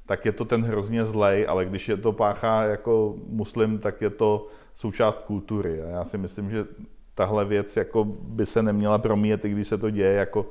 [0.07, 4.11] tak je to ten hrozně zlej, ale když je to páchá jako muslim, tak je
[4.11, 5.83] to součást kultury.
[5.83, 6.67] A já si myslím, že
[7.15, 10.47] tahle věc jako by se neměla promíjet, i když se to děje jako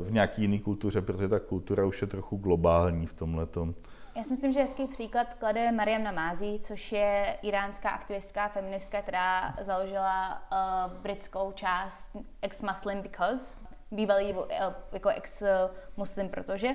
[0.00, 3.74] v nějaký jiný kultuře, protože ta kultura už je trochu globální v tomhle tom.
[4.16, 9.54] Já si myslím, že hezký příklad klade Mariam Namazi, což je iránská aktivistka, feministka, která
[9.60, 13.58] založila uh, britskou část Ex-Muslim Because,
[13.90, 14.44] bývalý uh,
[14.92, 16.68] jako ex-muslim, protože.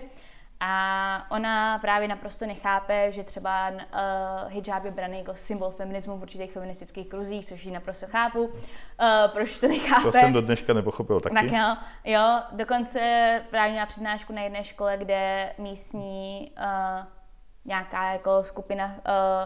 [0.64, 3.78] A ona právě naprosto nechápe, že třeba uh,
[4.48, 8.44] hijab je braný jako symbol feminismu v určitých feministických kruzích, což ji naprosto chápu.
[8.44, 8.54] Uh,
[9.34, 10.02] proč to nechápe?
[10.02, 11.36] To jsem do dneška nepochopil taky.
[11.36, 13.00] Tak jo, jo, dokonce
[13.50, 17.06] právě měla přednášku na jedné škole, kde místní uh,
[17.66, 18.86] nějaká jako skupina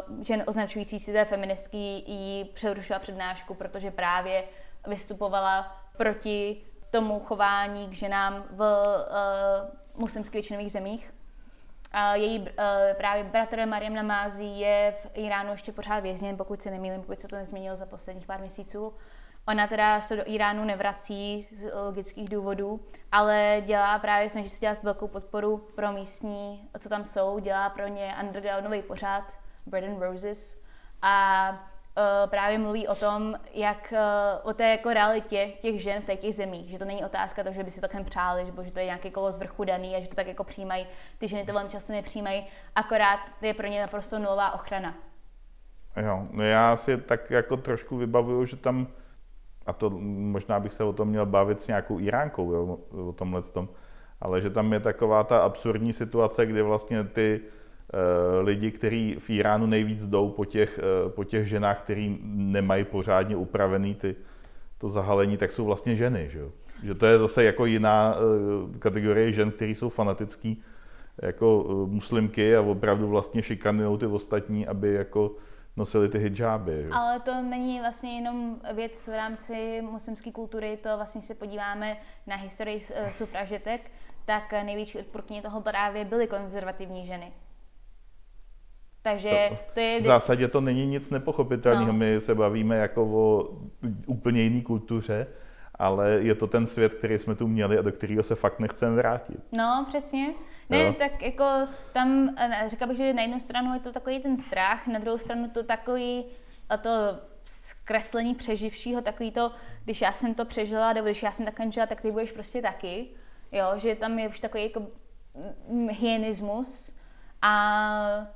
[0.09, 1.77] uh, žen označující si za feministky
[2.11, 4.43] jí přerušila přednášku, protože právě
[4.87, 6.61] vystupovala proti
[6.91, 11.13] tomu chování k ženám v uh, muslimských většinových zemích.
[11.93, 12.47] Uh, její uh,
[12.97, 17.27] právě bratr Mariam Namází je v Iránu ještě pořád vězněn, pokud se nemýlím, pokud se
[17.27, 18.93] to nezměnilo za posledních pár měsíců.
[19.47, 22.79] Ona teda se do Iránu nevrací z logických důvodů,
[23.11, 27.87] ale dělá právě, snaží se dělat velkou podporu pro místní, co tam jsou, dělá pro
[27.87, 29.23] ně undergroundový pořád,
[29.65, 30.61] Bread and Roses.
[31.01, 31.74] A
[32.25, 33.93] právě mluví o tom, jak
[34.43, 37.51] uh, o té jako realitě těch žen v těch zemích, že to není otázka to,
[37.51, 39.95] že by si to jen přáli, že, že to je nějaký kolo z vrchu daný
[39.95, 40.87] a že to tak jako přijímají.
[41.17, 44.95] Ty ženy to velmi často nepřijímají, akorát je pro ně naprosto nulová ochrana.
[46.05, 48.87] Jo, no já si tak jako trošku vybavuju, že tam
[49.65, 52.77] a to možná bych se o tom měl bavit s nějakou Iránkou, jo,
[53.09, 53.69] o tomhle tom,
[54.21, 57.41] ale že tam je taková ta absurdní situace, kdy vlastně ty
[58.41, 63.35] lidi, kteří v Iránu nejvíc jdou po těch, e, po těch ženách, který nemají pořádně
[63.35, 64.15] upravený ty,
[64.77, 66.51] to zahalení, tak jsou vlastně ženy, že jo.
[66.83, 70.63] Že to je zase jako jiná e, kategorie žen, které jsou fanatický
[71.21, 75.35] jako muslimky a opravdu vlastně šikanují ty ostatní, aby jako
[75.77, 76.83] nosili ty hijaby.
[76.83, 76.89] Že?
[76.91, 82.35] Ale to není vlastně jenom věc v rámci muslimské kultury, to vlastně se podíváme na
[82.35, 83.91] historii eh, sufražetek,
[84.25, 87.31] tak největší odpůrkyně toho právě byly konzervativní ženy.
[89.05, 89.99] Takže to je...
[89.99, 91.87] V zásadě to není nic nepochopitelného.
[91.87, 91.93] No.
[91.93, 93.49] My se bavíme jako o
[94.07, 95.27] úplně jiný kultuře,
[95.75, 98.95] ale je to ten svět, který jsme tu měli a do kterého se fakt nechceme
[98.95, 99.39] vrátit.
[99.51, 100.33] No, přesně.
[100.69, 100.93] Ne, jo.
[100.99, 101.45] tak jako
[101.93, 102.35] tam,
[102.67, 105.63] říkala bych, že na jednu stranu je to takový ten strach, na druhou stranu to
[105.63, 106.25] takový,
[106.69, 106.89] a to
[107.45, 109.51] zkreslení přeživšího, takový to,
[109.83, 112.61] když já jsem to přežila, nebo když já jsem tak žila, tak ty budeš prostě
[112.61, 113.07] taky.
[113.51, 114.87] Jo, že tam je už takový jako
[115.89, 116.95] hyenismus
[117.41, 118.27] a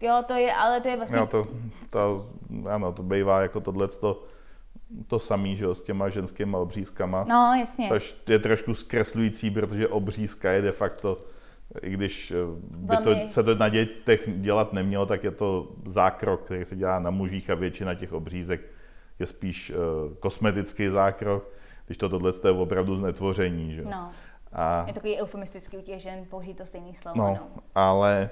[0.00, 1.18] jo, to je, ale to je vlastně...
[1.18, 1.44] Jo, to,
[1.90, 2.26] to,
[2.70, 4.24] ano, to bývá jako tohle to,
[5.06, 7.24] to samý, že jo, s těma ženskýma obřízkama.
[7.28, 7.90] No, jasně.
[8.24, 11.18] To je trošku zkreslující, protože obřízka je de facto,
[11.82, 12.34] i když eh,
[12.76, 16.98] by to, se to na dětech dělat nemělo, tak je to zákrok, který se dělá
[16.98, 18.60] na mužích a většina těch obřízek
[19.18, 21.50] je spíš uh, kosmetický zákrok,
[21.86, 23.74] když to tohle je opravdu znetvoření.
[23.74, 23.84] Že?
[23.84, 24.10] No.
[24.52, 27.18] A, je takový eufemistický u těch žen použít to stejný slovo.
[27.18, 27.62] No, no.
[27.74, 28.30] ale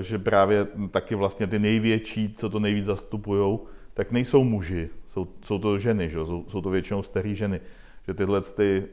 [0.00, 3.58] že právě taky vlastně ty největší, co to nejvíc zastupují,
[3.94, 6.18] tak nejsou muži, jsou, jsou to ženy, že?
[6.18, 7.60] Jsou, jsou to většinou staré ženy.
[8.06, 8.84] Že tyhle ty,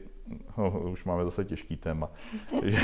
[0.56, 2.10] oh, už máme zase těžký téma,
[2.64, 2.80] že,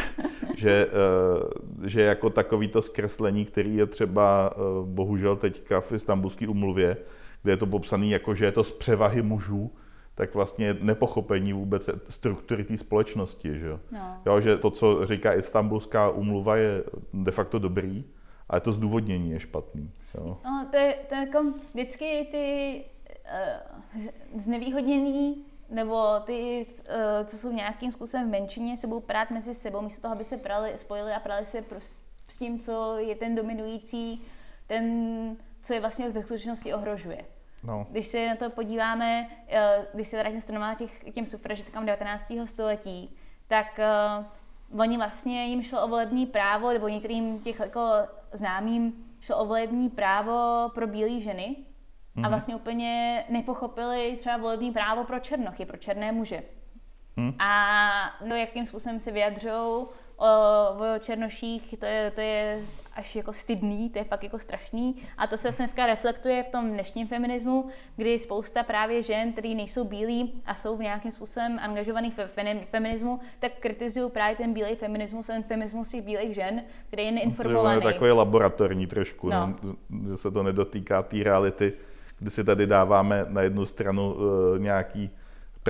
[0.57, 6.49] že, uh, že jako takový to zkreslení, který je třeba uh, bohužel teďka v istambulské
[6.49, 6.97] umluvě,
[7.43, 9.73] kde je to popsané jako, že je to z převahy mužů,
[10.21, 13.59] tak vlastně nepochopení vůbec struktury té společnosti.
[13.59, 13.79] Že?
[13.91, 14.23] No.
[14.27, 18.05] Jo, že to, co říká Istanbulská umluva, je de facto dobrý,
[18.49, 19.91] ale to zdůvodnění je špatný.
[20.15, 20.39] Jo?
[20.45, 21.45] No, to je, to je jako
[21.75, 22.85] vždycky ty
[23.95, 29.55] uh, znevýhodněný nebo ty, uh, co jsou nějakým způsobem v menšině, se budou prát mezi
[29.55, 33.15] sebou, místo toho, aby se prali, spojili a prali se prostě s tím, co je
[33.15, 34.23] ten dominující,
[34.67, 34.87] ten,
[35.63, 37.25] co je vlastně ve skutečnosti ohrožuje.
[37.63, 37.87] No.
[37.91, 42.47] Když se na to podíváme, eh, když se vrátíme stranu těch, těm sufražitkám 19.
[42.47, 43.17] století,
[43.49, 43.81] tak
[44.71, 47.81] uh, oni vlastně jim šlo o volební právo, nebo některým těch jako
[48.33, 52.17] známým šlo o volební právo pro bílé ženy mm-hmm.
[52.17, 52.31] a mhm.
[52.31, 56.43] vlastně úplně nepochopili třeba volební právo pro černochy, pro černé muže.
[57.17, 57.35] Mm.
[57.39, 57.91] A
[58.27, 59.87] no, jakým způsobem se vyjadřují
[60.21, 62.61] o, o černoších, to je, to je
[62.97, 64.97] až jako stydný, to je fakt jako strašný.
[65.19, 69.85] A to se dneska reflektuje v tom dnešním feminismu, kdy spousta právě žen, které nejsou
[69.85, 75.27] bílí a jsou v nějakým způsobem angažovaný v feminismu, tak kritizují právě ten bílý feminismus,
[75.27, 77.81] ten feminismus těch bílých žen, který je neinformovaný.
[77.81, 79.55] To je takový laboratorní trošku, no.
[79.63, 81.73] No, že se to nedotýká té reality,
[82.19, 85.11] kdy si tady dáváme na jednu stranu uh, nějaký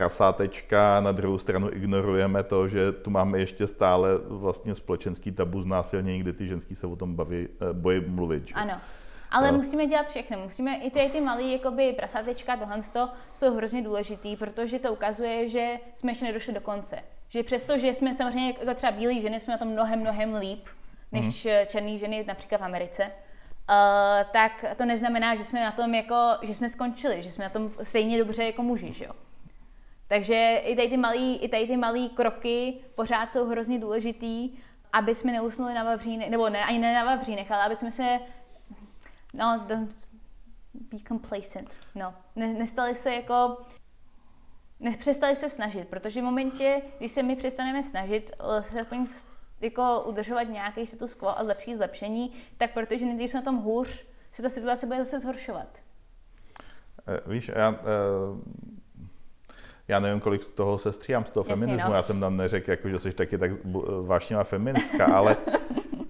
[0.01, 6.21] prasátečka, na druhou stranu ignorujeme to, že tu máme ještě stále vlastně společenský tabu znásilnění,
[6.21, 8.49] kde ty ženský se o tom baví, eh, bojí mluvit.
[8.49, 8.55] Že?
[8.55, 8.81] Ano.
[9.31, 9.59] Ale no.
[9.59, 10.39] musíme dělat všechno.
[10.39, 12.81] Musíme i ty, ty malé jakoby prasátečka, tohle
[13.33, 16.97] jsou hrozně důležitý, protože to ukazuje, že jsme ještě nedošli do konce.
[17.29, 20.65] Že přesto, že jsme samozřejmě jako třeba bílí ženy, jsme na tom mnohem, mnohem líp,
[21.13, 21.51] než mm.
[21.67, 23.03] černé ženy například v Americe.
[23.05, 27.51] Uh, tak to neznamená, že jsme na tom jako, že jsme skončili, že jsme na
[27.51, 29.13] tom stejně dobře jako muži, že jo?
[30.11, 34.59] Takže i tady ty malý, i tady ty malý kroky pořád jsou hrozně důležitý,
[34.93, 38.19] aby jsme neusnuli na vavřínech, nebo ne, ani ne na vavřínech, ale aby jsme se,
[39.35, 40.09] no, don't
[40.75, 43.57] be complacent, no, ne, nestali se jako,
[44.81, 48.31] nepřestali se snažit, protože v momentě, když se my přestaneme snažit,
[48.61, 49.07] se aspoň
[49.61, 54.07] jako udržovat nějaký status quo a lepší zlepšení, tak protože když jsme na tom hůř,
[54.33, 55.79] se ta situace bude zase zhoršovat.
[57.07, 57.77] Eh, víš, já, uh
[59.91, 61.91] já nevím, kolik z toho se stříhám z toho Jasně, feminismu.
[61.91, 61.97] No.
[61.97, 63.51] Já jsem tam neřekl, jako, že jsi taky tak
[64.03, 65.37] vášnivá feministka, ale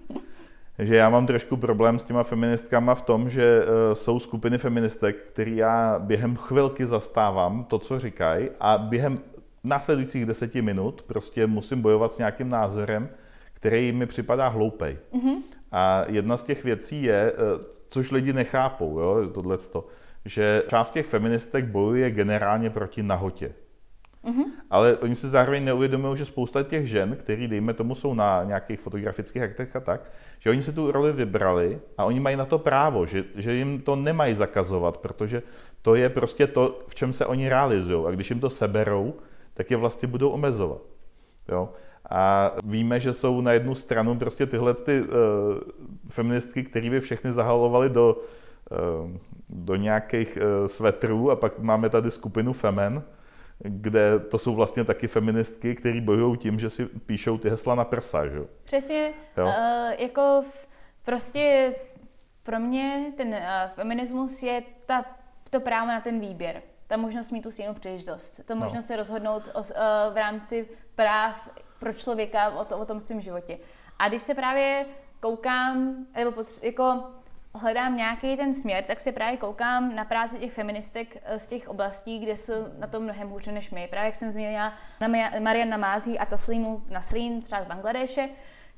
[0.79, 5.23] že já mám trošku problém s těma feministkama v tom, že uh, jsou skupiny feministek,
[5.23, 9.19] které já během chvilky zastávám to, co říkají a během
[9.63, 13.09] následujících deseti minut prostě musím bojovat s nějakým názorem,
[13.53, 14.97] který mi připadá hloupej.
[15.13, 15.37] Mm-hmm.
[15.71, 19.87] A jedna z těch věcí je, uh, což lidi nechápou, jo, tohleto,
[20.25, 23.53] že část těch feministek bojuje generálně proti nahotě.
[24.23, 24.45] Mm-hmm.
[24.69, 28.79] Ale oni si zároveň neuvědomují, že spousta těch žen, který dejme tomu, jsou na nějakých
[28.79, 30.01] fotografických aktech a tak,
[30.39, 33.81] že oni si tu roli vybrali a oni mají na to právo, že, že jim
[33.81, 35.43] to nemají zakazovat, protože
[35.81, 38.05] to je prostě to, v čem se oni realizují.
[38.07, 39.13] A když jim to seberou,
[39.53, 40.81] tak je vlastně budou omezovat.
[41.49, 41.69] Jo?
[42.09, 45.07] A víme, že jsou na jednu stranu prostě tyhle ty, uh,
[46.09, 48.17] feministky, které by všechny zahalovaly do,
[48.71, 49.11] uh,
[49.49, 53.03] do nějakých uh, svetrů a pak máme tady skupinu femen,
[53.63, 57.83] kde to jsou vlastně taky feministky, které bojují tím, že si píšou ty hesla na
[57.83, 58.39] prsa, že?
[58.63, 59.45] Přesně, jo?
[59.45, 59.53] Uh,
[59.97, 60.67] jako v,
[61.05, 61.75] prostě
[62.43, 63.35] pro mě ten uh,
[63.73, 65.05] feminismus je ta,
[65.49, 66.61] to právo na ten výběr.
[66.87, 68.41] Ta možnost mít tu stejnou příležitost.
[68.45, 68.59] Ta no.
[68.59, 68.87] možnost no.
[68.87, 69.65] se rozhodnout o, uh,
[70.13, 71.49] v rámci práv
[71.79, 73.57] pro člověka o, to, o tom svém životě.
[73.99, 74.85] A když se právě
[75.19, 77.03] koukám, nebo potře- jako
[77.53, 81.67] hledám nějaký ten směr, tak se právě koukám na práci těch feministek eh, z těch
[81.67, 83.87] oblastí, kde jsou na to mnohem hůře než my.
[83.87, 85.07] Právě jak jsem zmínila na
[85.39, 88.29] Marian Namází a Taslimu Nasrin, třeba z Bangladeše,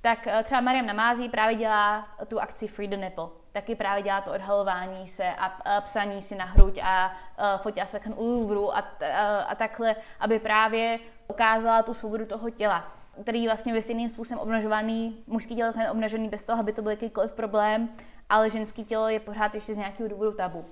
[0.01, 3.27] tak eh, třeba Mariam Namází právě dělá tu akci Free the Nipple.
[3.51, 7.99] Taky právě dělá to odhalování se a, psaní si na hruď a, a fotila se
[7.99, 13.73] u Louvru a, a, a takhle, aby právě ukázala tu svobodu toho těla který vlastně
[13.73, 17.89] ve stejným způsobem obnažovaný, mužský tělo je obnažený bez toho, aby to byl jakýkoliv problém,
[18.29, 20.65] ale ženský tělo je pořád ještě z nějakého důvodu tabu.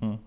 [0.00, 0.18] Hmm.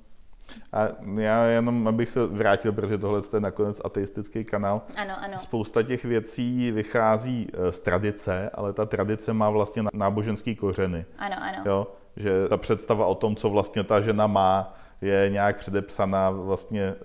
[0.73, 0.87] A
[1.19, 4.81] já jenom, abych se vrátil, protože tohle je nakonec ateistický kanál.
[4.95, 5.39] Ano, ano.
[5.39, 11.05] Spousta těch věcí vychází eh, z tradice, ale ta tradice má vlastně náboženský kořeny.
[11.17, 11.63] Ano, ano.
[11.65, 11.87] Jo?
[12.15, 16.95] Že ta představa o tom, co vlastně ta žena má, je nějak předepsaná vlastně eh,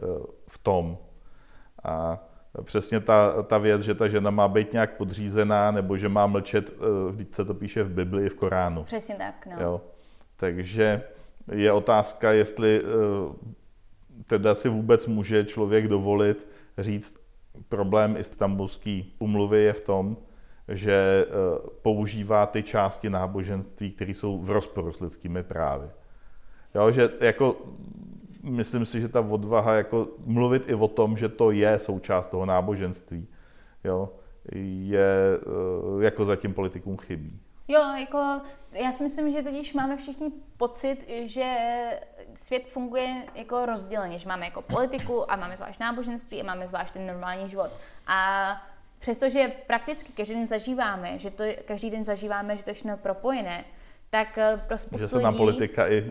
[0.49, 0.99] v tom.
[1.85, 2.19] A
[2.63, 6.75] přesně ta, ta věc, že ta žena má být nějak podřízená, nebo že má mlčet,
[7.15, 8.85] když eh, se to píše v Biblii, v Koránu.
[8.85, 9.63] Přesně tak, no.
[9.63, 9.81] Jo?
[10.37, 11.03] Takže
[11.53, 12.83] je otázka, jestli
[14.27, 16.49] teda si vůbec může člověk dovolit
[16.79, 17.23] říct,
[17.69, 20.17] problém istambulské umluvy je v tom,
[20.69, 25.87] že eh, používá ty části náboženství, které jsou v rozporu s lidskými právy.
[26.75, 27.57] Jo, že jako,
[28.43, 32.47] myslím si, že ta odvaha jako mluvit i o tom, že to je součást toho
[32.47, 33.29] náboženství,
[33.85, 34.13] jo,
[34.55, 37.41] je eh, jako zatím politikům chybí.
[37.69, 38.41] Jo, jako
[38.73, 41.57] já si myslím, že totiž máme všichni pocit, že
[42.35, 46.93] svět funguje jako rozděleně, že máme jako politiku a máme zvlášť náboženství a máme zvlášť
[46.93, 47.71] ten normální život.
[48.07, 48.53] A
[48.99, 53.65] přestože prakticky každý den zažíváme, že to každý den zažíváme, že to je všechno propojené,
[54.13, 56.09] tak eh, pro spoustu Že se tam politika i, eh,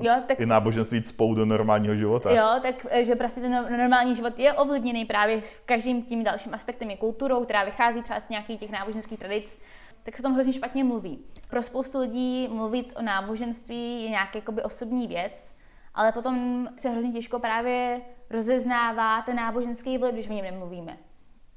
[0.00, 2.30] jo, tak, i náboženství cpou do normálního života.
[2.30, 6.90] Jo, tak eh, že prostě ten normální život je ovlivněný právě každým tím dalším aspektem,
[6.90, 9.62] je kulturou, která vychází třeba z nějakých těch náboženských tradic,
[10.02, 11.18] tak se tam hrozně špatně mluví.
[11.50, 15.56] Pro spoustu lidí mluvit o náboženství je nějaký jakoby osobní věc,
[15.94, 20.96] ale potom se hrozně těžko právě rozeznává ten náboženský vliv, když o něm nemluvíme.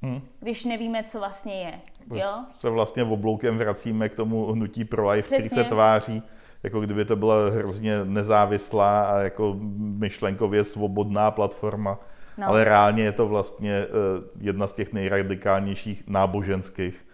[0.05, 0.21] Hmm.
[0.39, 1.73] Když nevíme, co vlastně je.
[2.19, 2.45] Jo?
[2.51, 5.49] Se vlastně v obloukem vracíme k tomu hnutí pro life, Přesně.
[5.49, 6.23] který se tváří,
[6.63, 11.99] jako kdyby to byla hrozně nezávislá a jako myšlenkově svobodná platforma.
[12.37, 12.47] No.
[12.47, 13.87] Ale reálně je to vlastně eh,
[14.39, 17.07] jedna z těch nejradikálnějších náboženských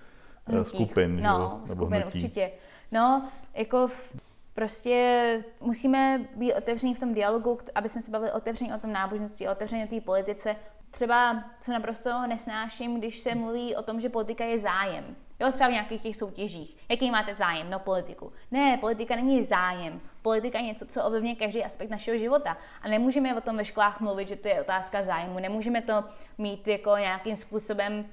[0.47, 0.67] Eh, hnutích.
[0.73, 1.69] skupin, no, že?
[1.69, 2.17] Nebo skupin hnutí.
[2.17, 2.51] určitě.
[2.91, 4.11] No, jako v,
[4.53, 9.47] prostě musíme být otevření v tom dialogu, aby jsme se bavili otevření o tom náboženství,
[9.47, 10.55] otevření o té politice.
[10.91, 15.15] Třeba, co naprosto nesnáším, když se mluví o tom, že politika je zájem.
[15.39, 16.77] Jo, třeba v nějakých těch soutěžích.
[16.89, 17.69] Jaký máte zájem?
[17.69, 18.33] No, politiku.
[18.51, 20.01] Ne, politika není zájem.
[20.21, 22.57] Politika je něco, co ovlivňuje každý aspekt našeho života.
[22.81, 25.39] A nemůžeme o tom ve školách mluvit, že to je otázka zájmu.
[25.39, 26.03] Nemůžeme to
[26.37, 28.05] mít jako nějakým způsobem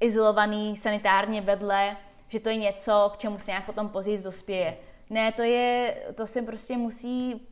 [0.00, 1.96] izolovaný sanitárně vedle,
[2.28, 4.76] že to je něco, k čemu se nějak potom později dospěje.
[5.10, 7.46] Ne, to je, to se prostě musí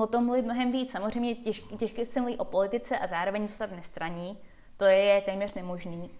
[0.00, 0.90] o tom mluvit mnohem víc.
[0.90, 4.38] Samozřejmě těžké, těžké se mluví o politice a zároveň zůstat nestraní.
[4.76, 6.10] To je téměř nemožný.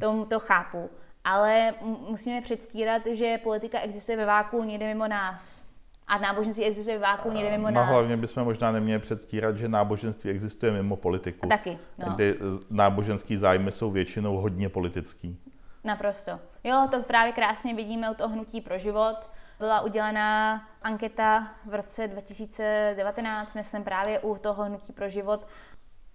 [0.00, 0.90] To, to chápu.
[1.24, 1.74] Ale
[2.08, 5.70] musíme předstírat, že politika existuje ve váku někde mimo nás
[6.10, 7.88] a náboženství existuje v váku někde mimo no, nás.
[7.88, 11.46] hlavně bychom možná neměli předstírat, že náboženství existuje mimo politiku.
[11.46, 12.14] A taky, no.
[12.14, 12.38] Kdy
[12.70, 15.38] náboženský zájmy jsou většinou hodně politický.
[15.84, 16.40] Naprosto.
[16.64, 19.16] Jo, to právě krásně vidíme u toho hnutí pro život.
[19.60, 25.46] Byla udělená anketa v roce 2019, myslím právě u toho hnutí pro život,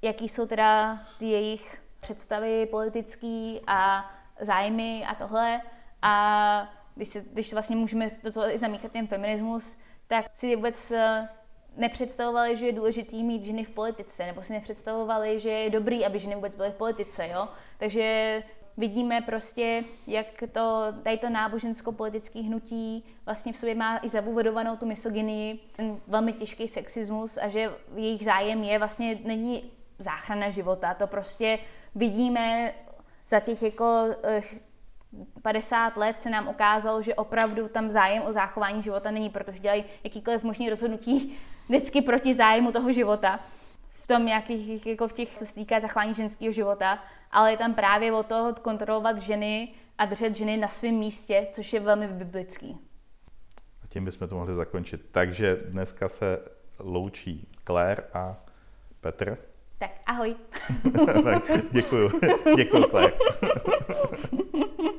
[0.01, 5.61] jaký jsou teda ty jejich představy politický a zájmy a tohle.
[6.01, 9.77] A když, se, když vlastně můžeme do toho i zamíchat ten feminismus,
[10.07, 11.29] tak si vůbec eh,
[11.77, 16.19] nepředstavovali, že je důležitý mít ženy v politice, nebo si nepředstavovali, že je dobrý, aby
[16.19, 17.47] ženy vůbec byly v politice, jo.
[17.77, 18.43] Takže
[18.77, 24.85] vidíme prostě, jak to, tady to nábožensko-politické hnutí vlastně v sobě má i zabudovanou tu
[24.85, 31.07] misogynii, ten velmi těžký sexismus a že jejich zájem je vlastně, není záchrana života, to
[31.07, 31.59] prostě
[31.95, 32.73] vidíme
[33.27, 34.41] za těch jako eh,
[35.41, 39.83] 50 let se nám ukázalo, že opravdu tam zájem o zachování života není, protože dělají
[40.03, 41.37] jakýkoliv možný rozhodnutí
[41.69, 43.39] vždycky proti zájmu toho života.
[43.93, 46.99] V tom nějakých, jako v těch, co se týká zachování ženského života,
[47.35, 51.73] ale je tam právě o to kontrolovat ženy a držet ženy na svém místě, což
[51.73, 52.77] je velmi biblický.
[53.83, 55.05] A tím bychom to mohli zakončit.
[55.11, 56.39] Takže dneska se
[56.79, 58.37] loučí Claire a
[59.01, 59.37] Petr.
[59.77, 60.35] Tak ahoj.
[61.71, 62.11] děkuju.
[62.55, 63.13] Děkuju, Claire.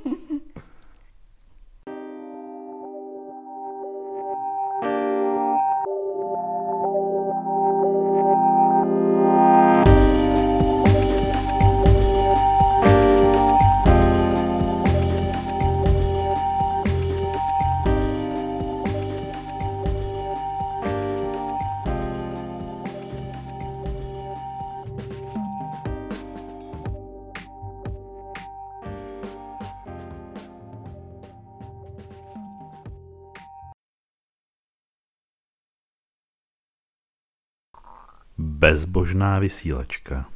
[38.66, 40.26] Bezbožná vysílačka.